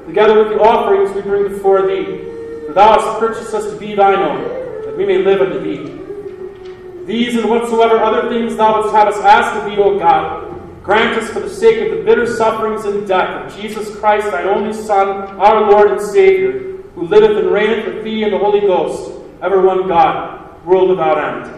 [0.06, 2.24] together with the offerings we bring before thee.
[2.66, 4.42] For thou hast purchased us to be thine own,
[4.84, 7.04] that we may live unto thee.
[7.04, 10.48] These and whatsoever other things thou wouldst have us ask of thee, O God,
[10.88, 14.44] Grant us for the sake of the bitter sufferings and death of Jesus Christ, thy
[14.44, 18.60] only Son, our Lord and Savior, who liveth and reigneth with thee in the Holy
[18.60, 19.12] Ghost,
[19.42, 21.54] ever one God, world without end.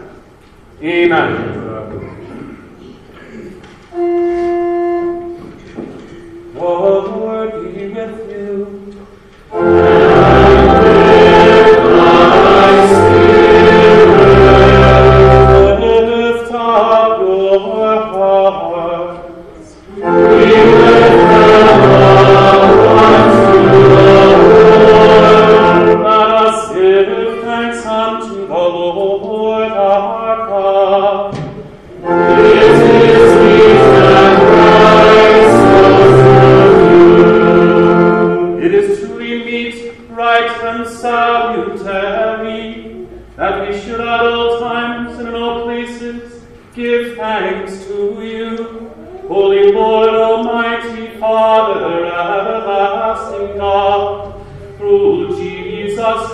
[0.81, 1.61] Amen.
[6.53, 8.30] The Lord be with you.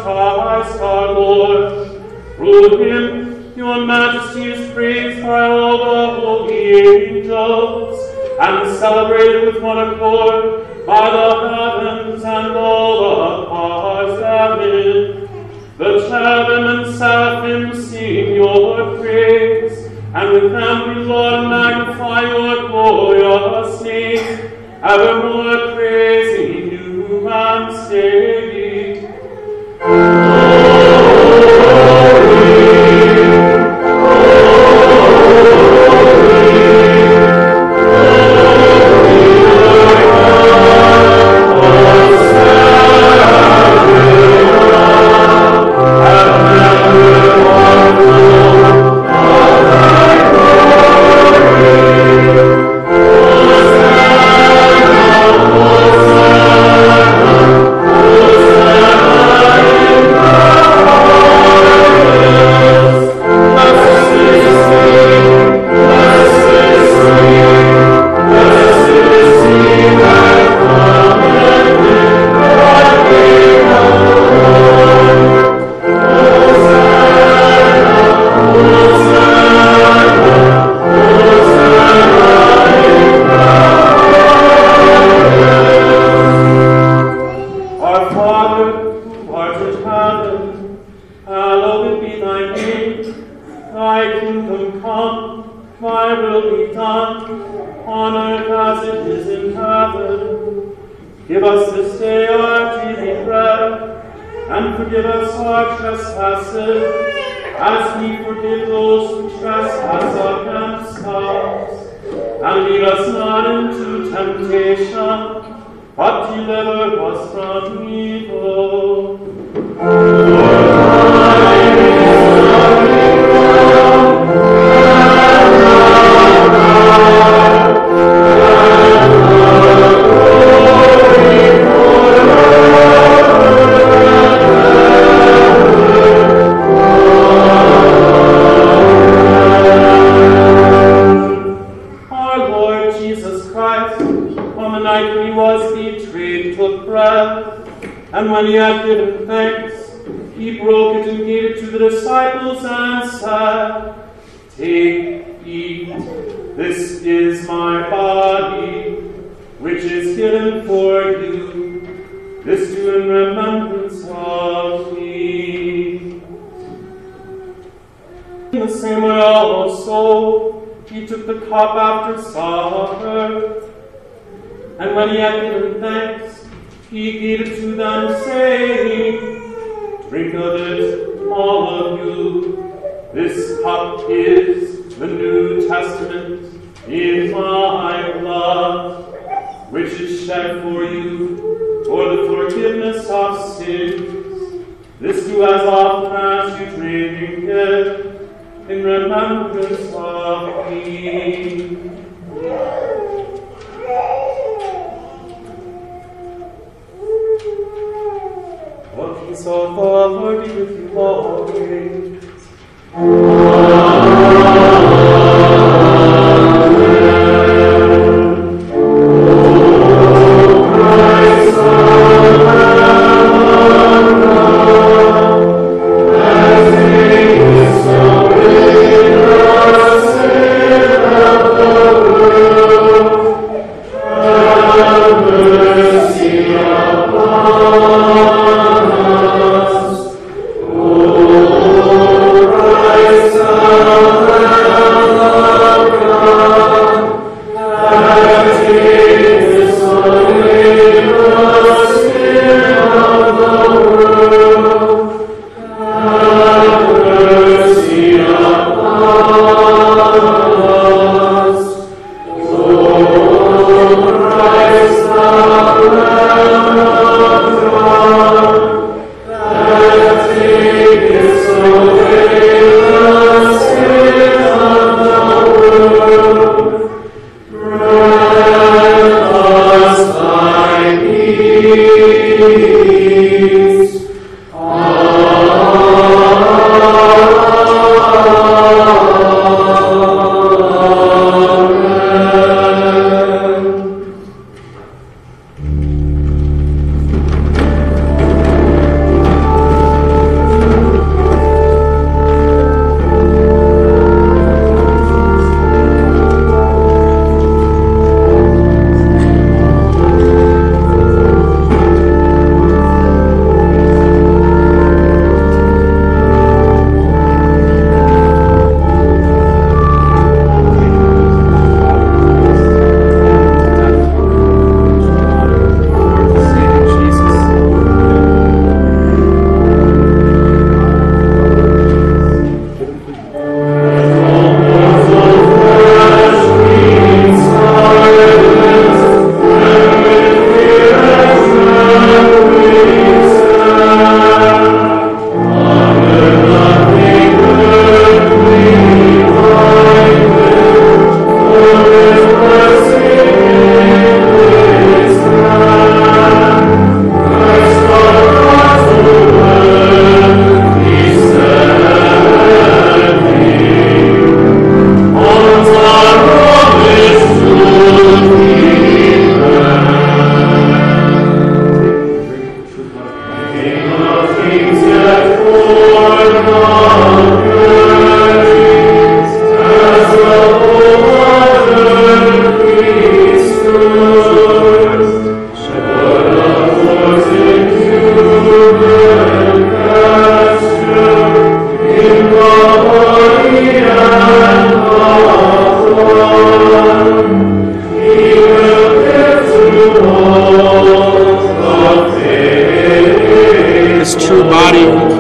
[0.08, 2.02] Christ our Lord.
[2.38, 8.00] Through him your majesty is praised by all the holy angels,
[8.40, 15.28] and celebrated with one accord by the heavens and all the powers therein.
[15.78, 23.82] The cherubim and seraphim sing your praise, and with them we Lord magnify your glorious
[23.82, 24.52] name,
[24.84, 28.57] evermore praising you and saying,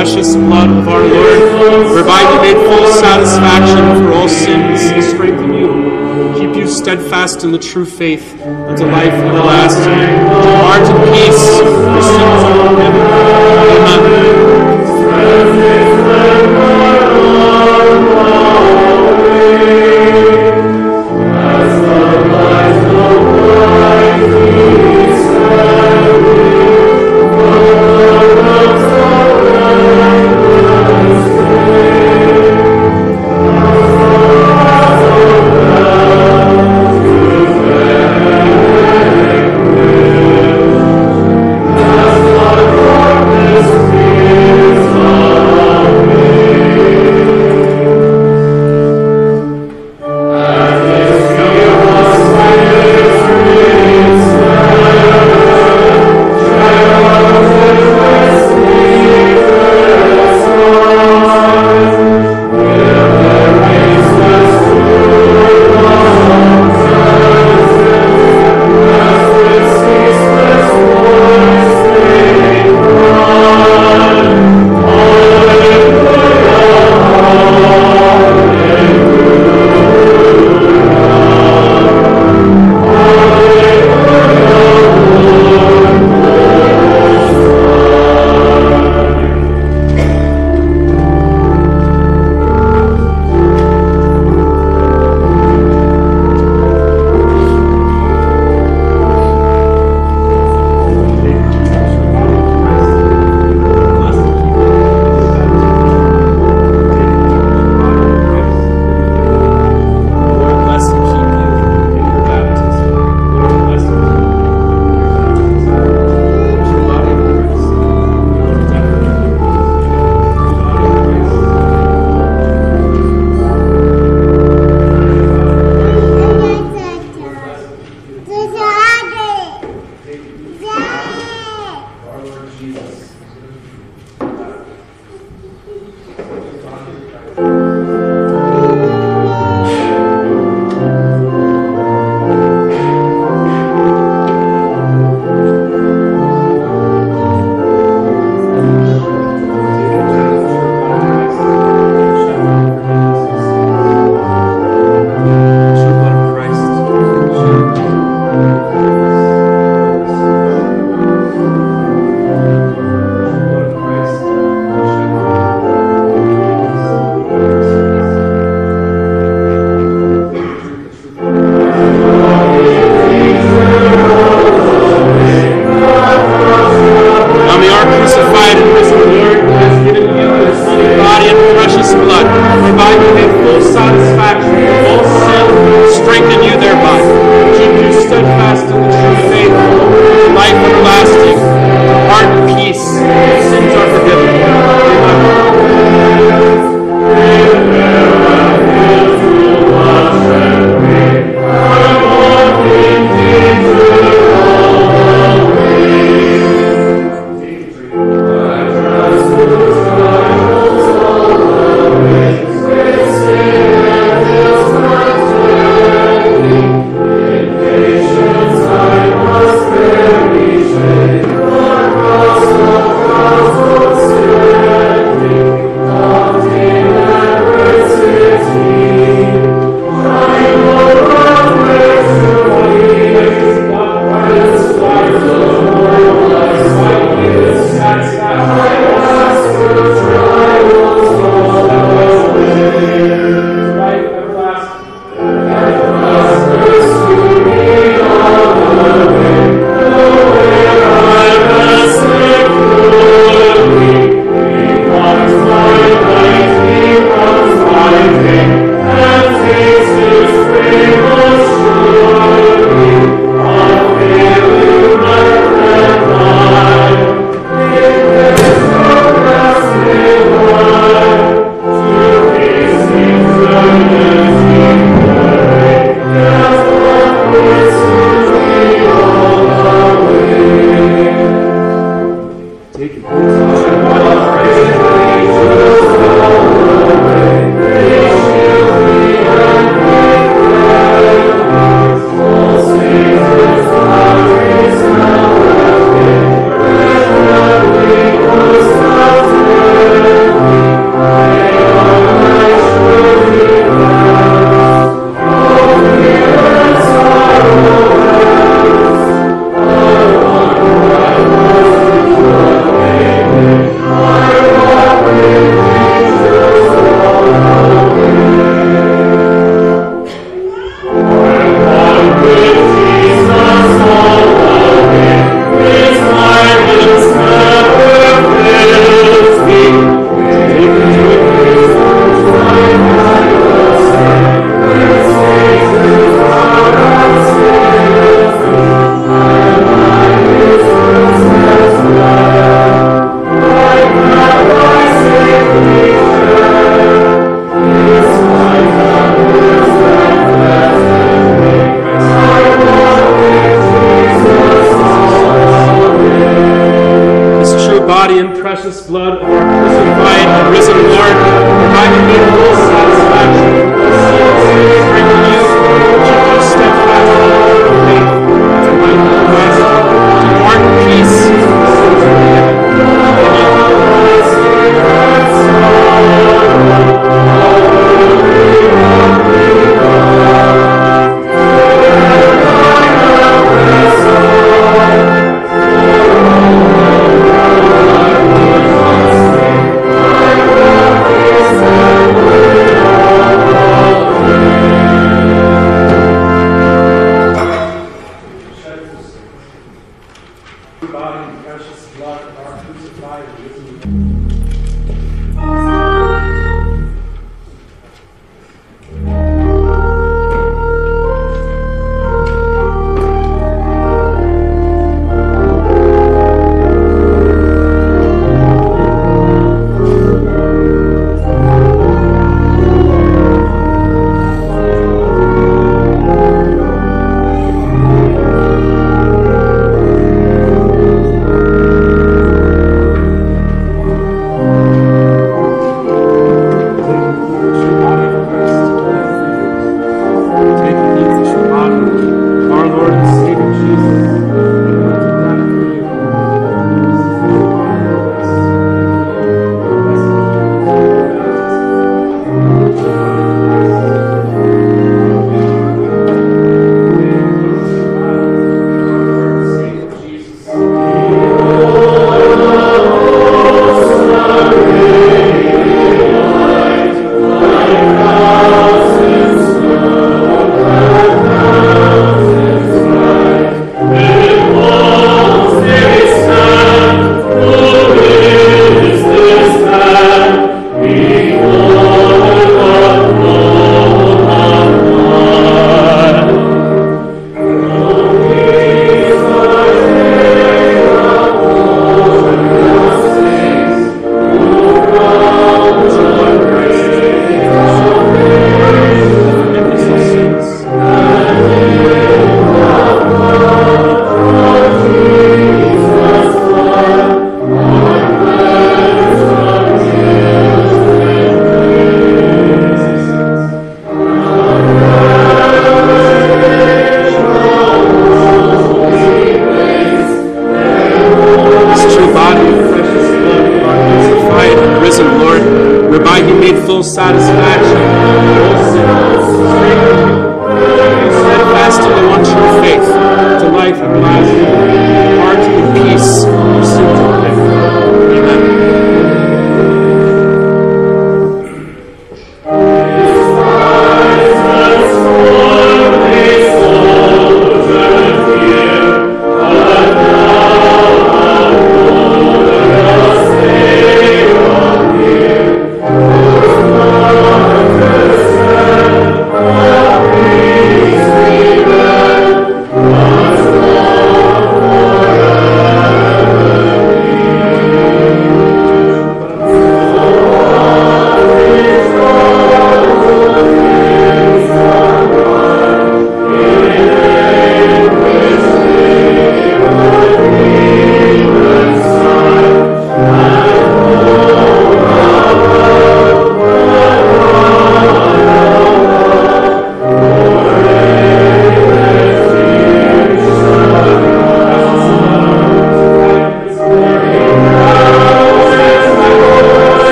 [0.00, 6.32] precious blood of our Lord, whereby he made full satisfaction for all sins, strengthen you,
[6.38, 9.84] keep you steadfast in the true faith unto life everlasting.
[9.84, 13.02] Depart in heart and peace, your sins are forgiven.
[13.76, 14.20] Amen.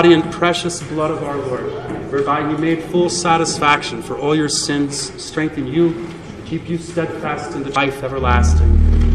[0.00, 1.70] Body and precious blood of our Lord,
[2.10, 6.08] whereby he made full satisfaction for all your sins, strengthen you,
[6.46, 8.70] keep you steadfast in the life everlasting.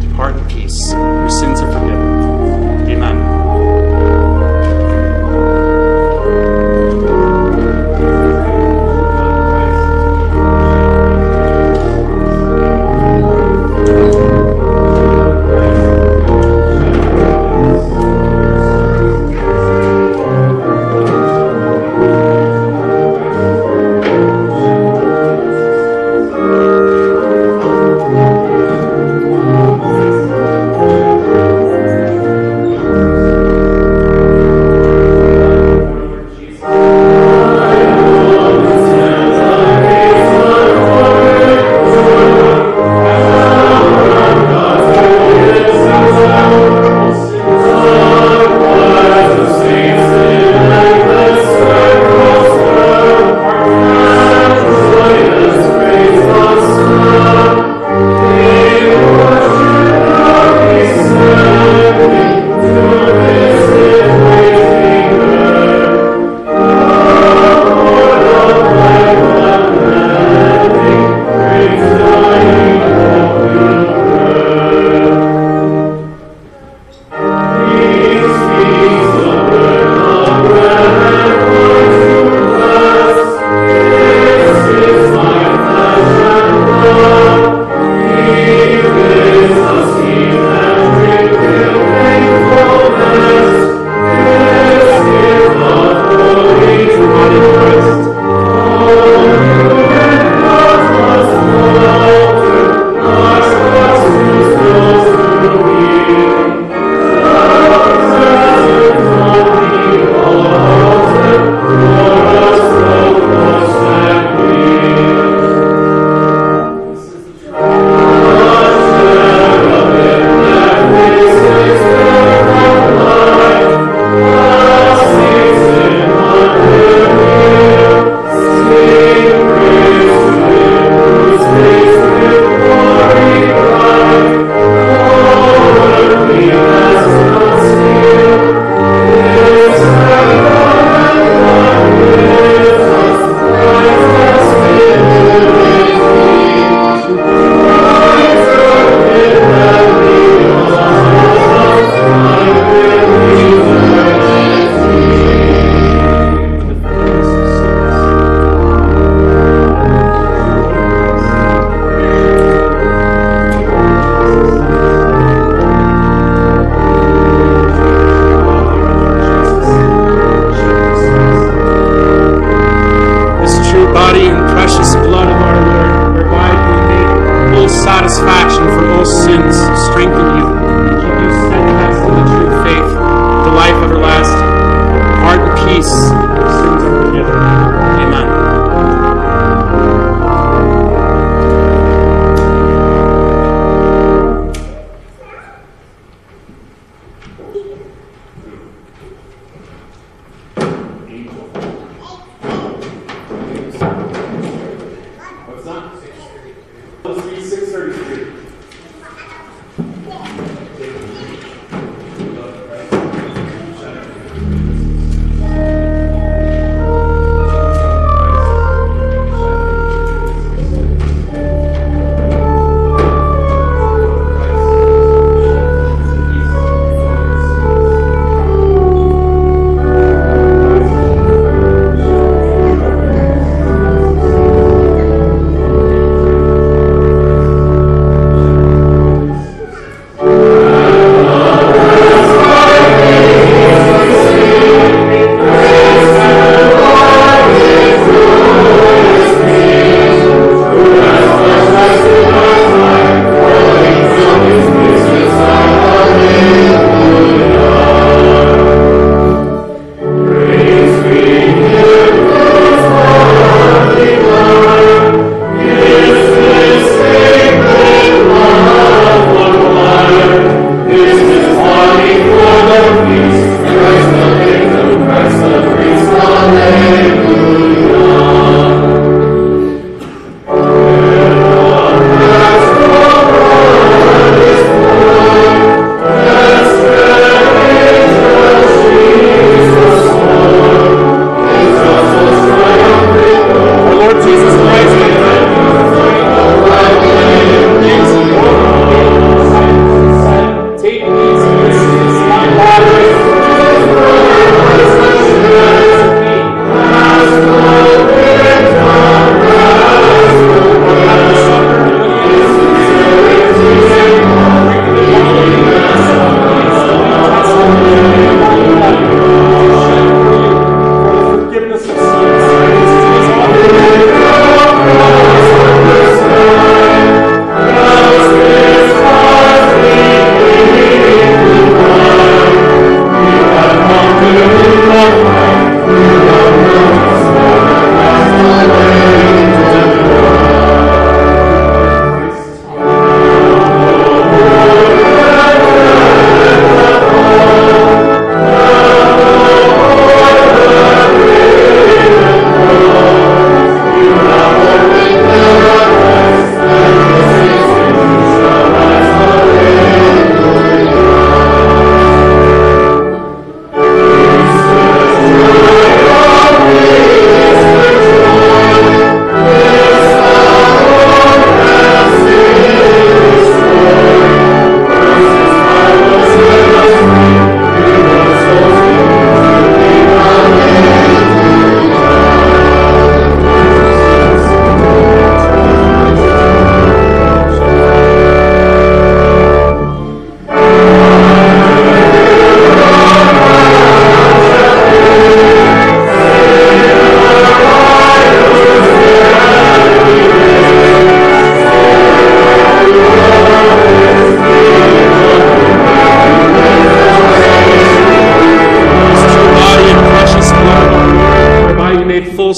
[0.10, 0.92] Depart in peace.
[0.92, 1.72] Your sins are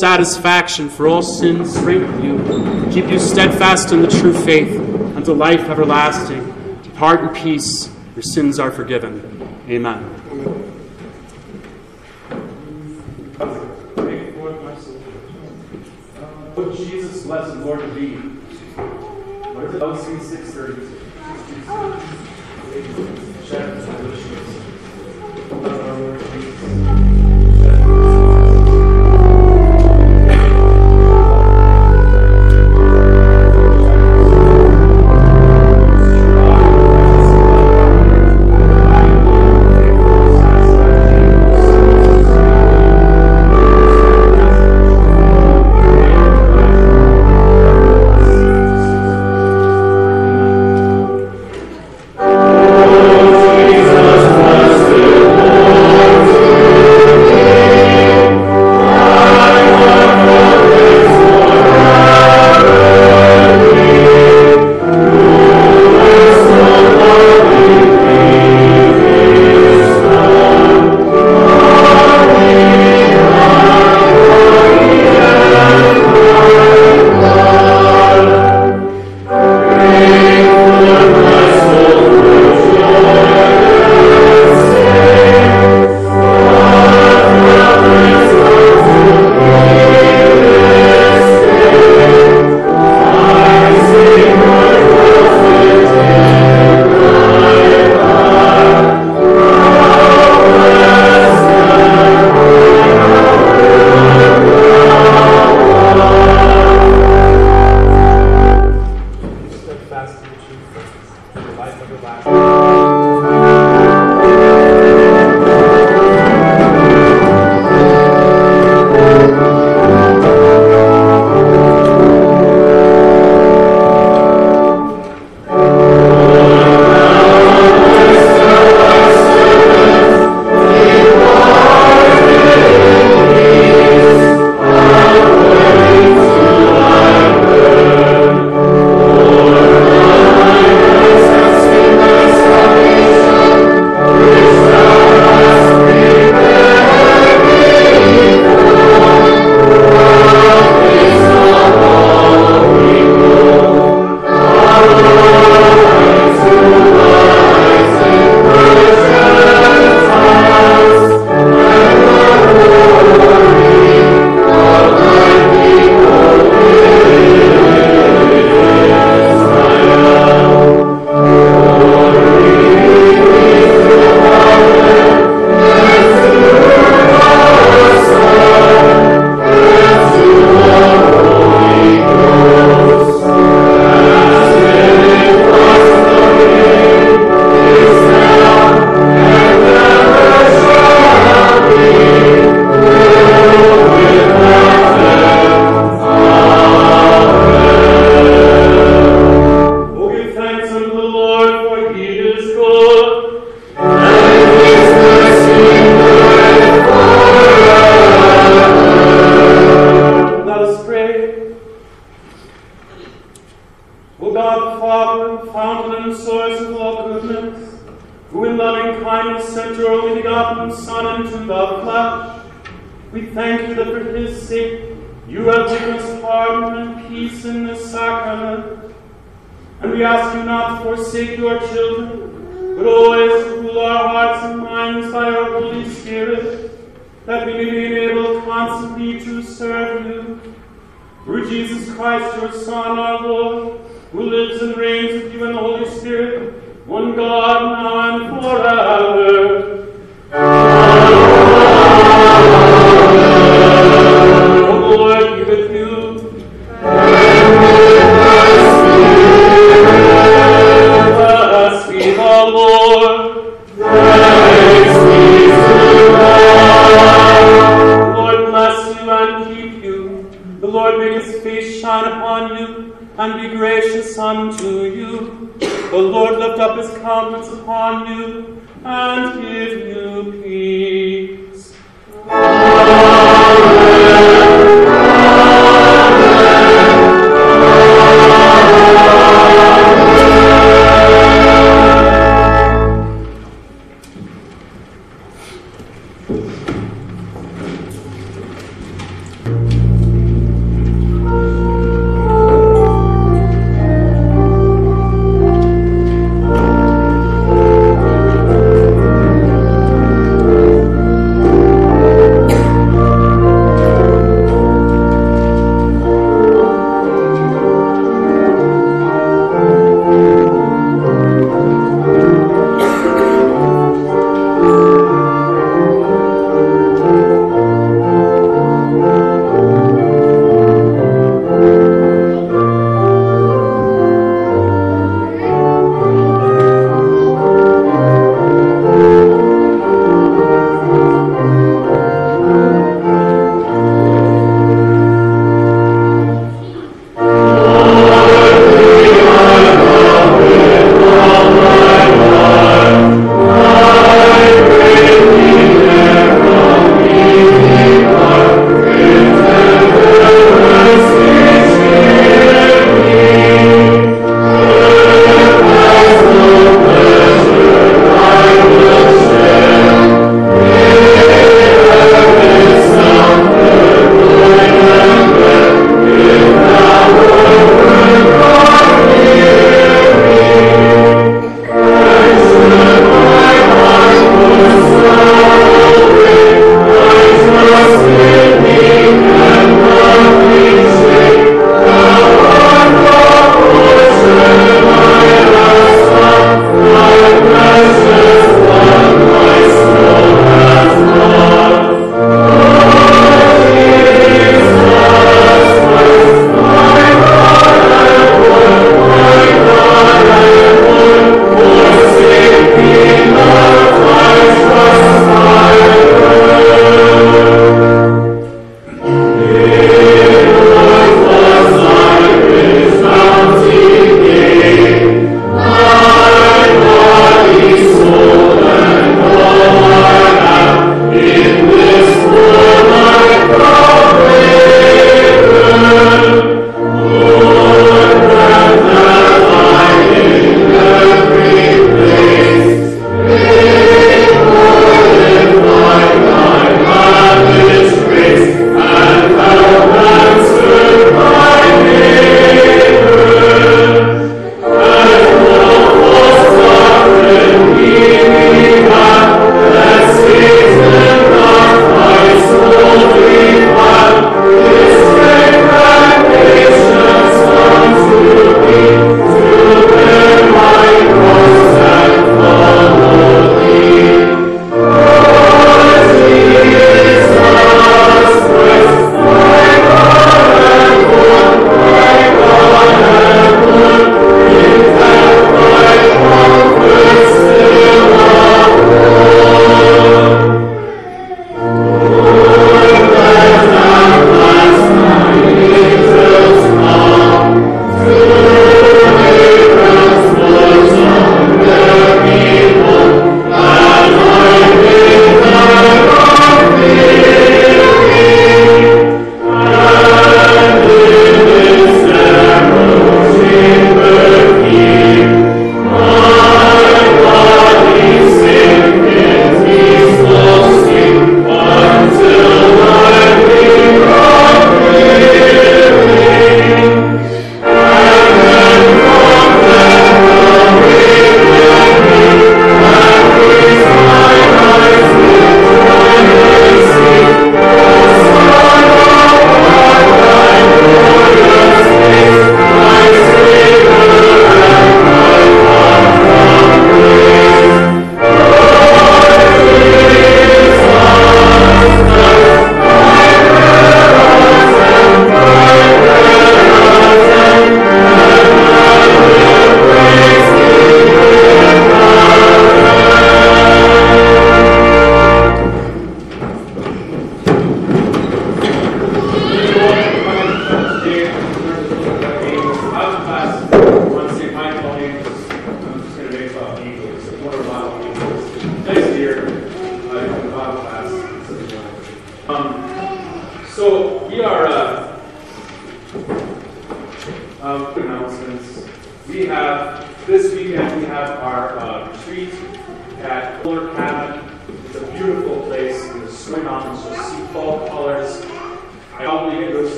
[0.00, 2.38] satisfaction for all sin, with you,
[2.92, 4.78] keep you steadfast in the true faith
[5.16, 6.44] unto life everlasting.
[6.82, 9.20] Depart in peace, your sins are forgiven.
[9.68, 10.04] Amen.
[10.30, 10.64] Amen.
[16.54, 18.16] What Jesus blessed the Lord to be.
[18.16, 19.82] What is it?
[19.82, 20.22] OC
[23.46, 23.84] Shadows.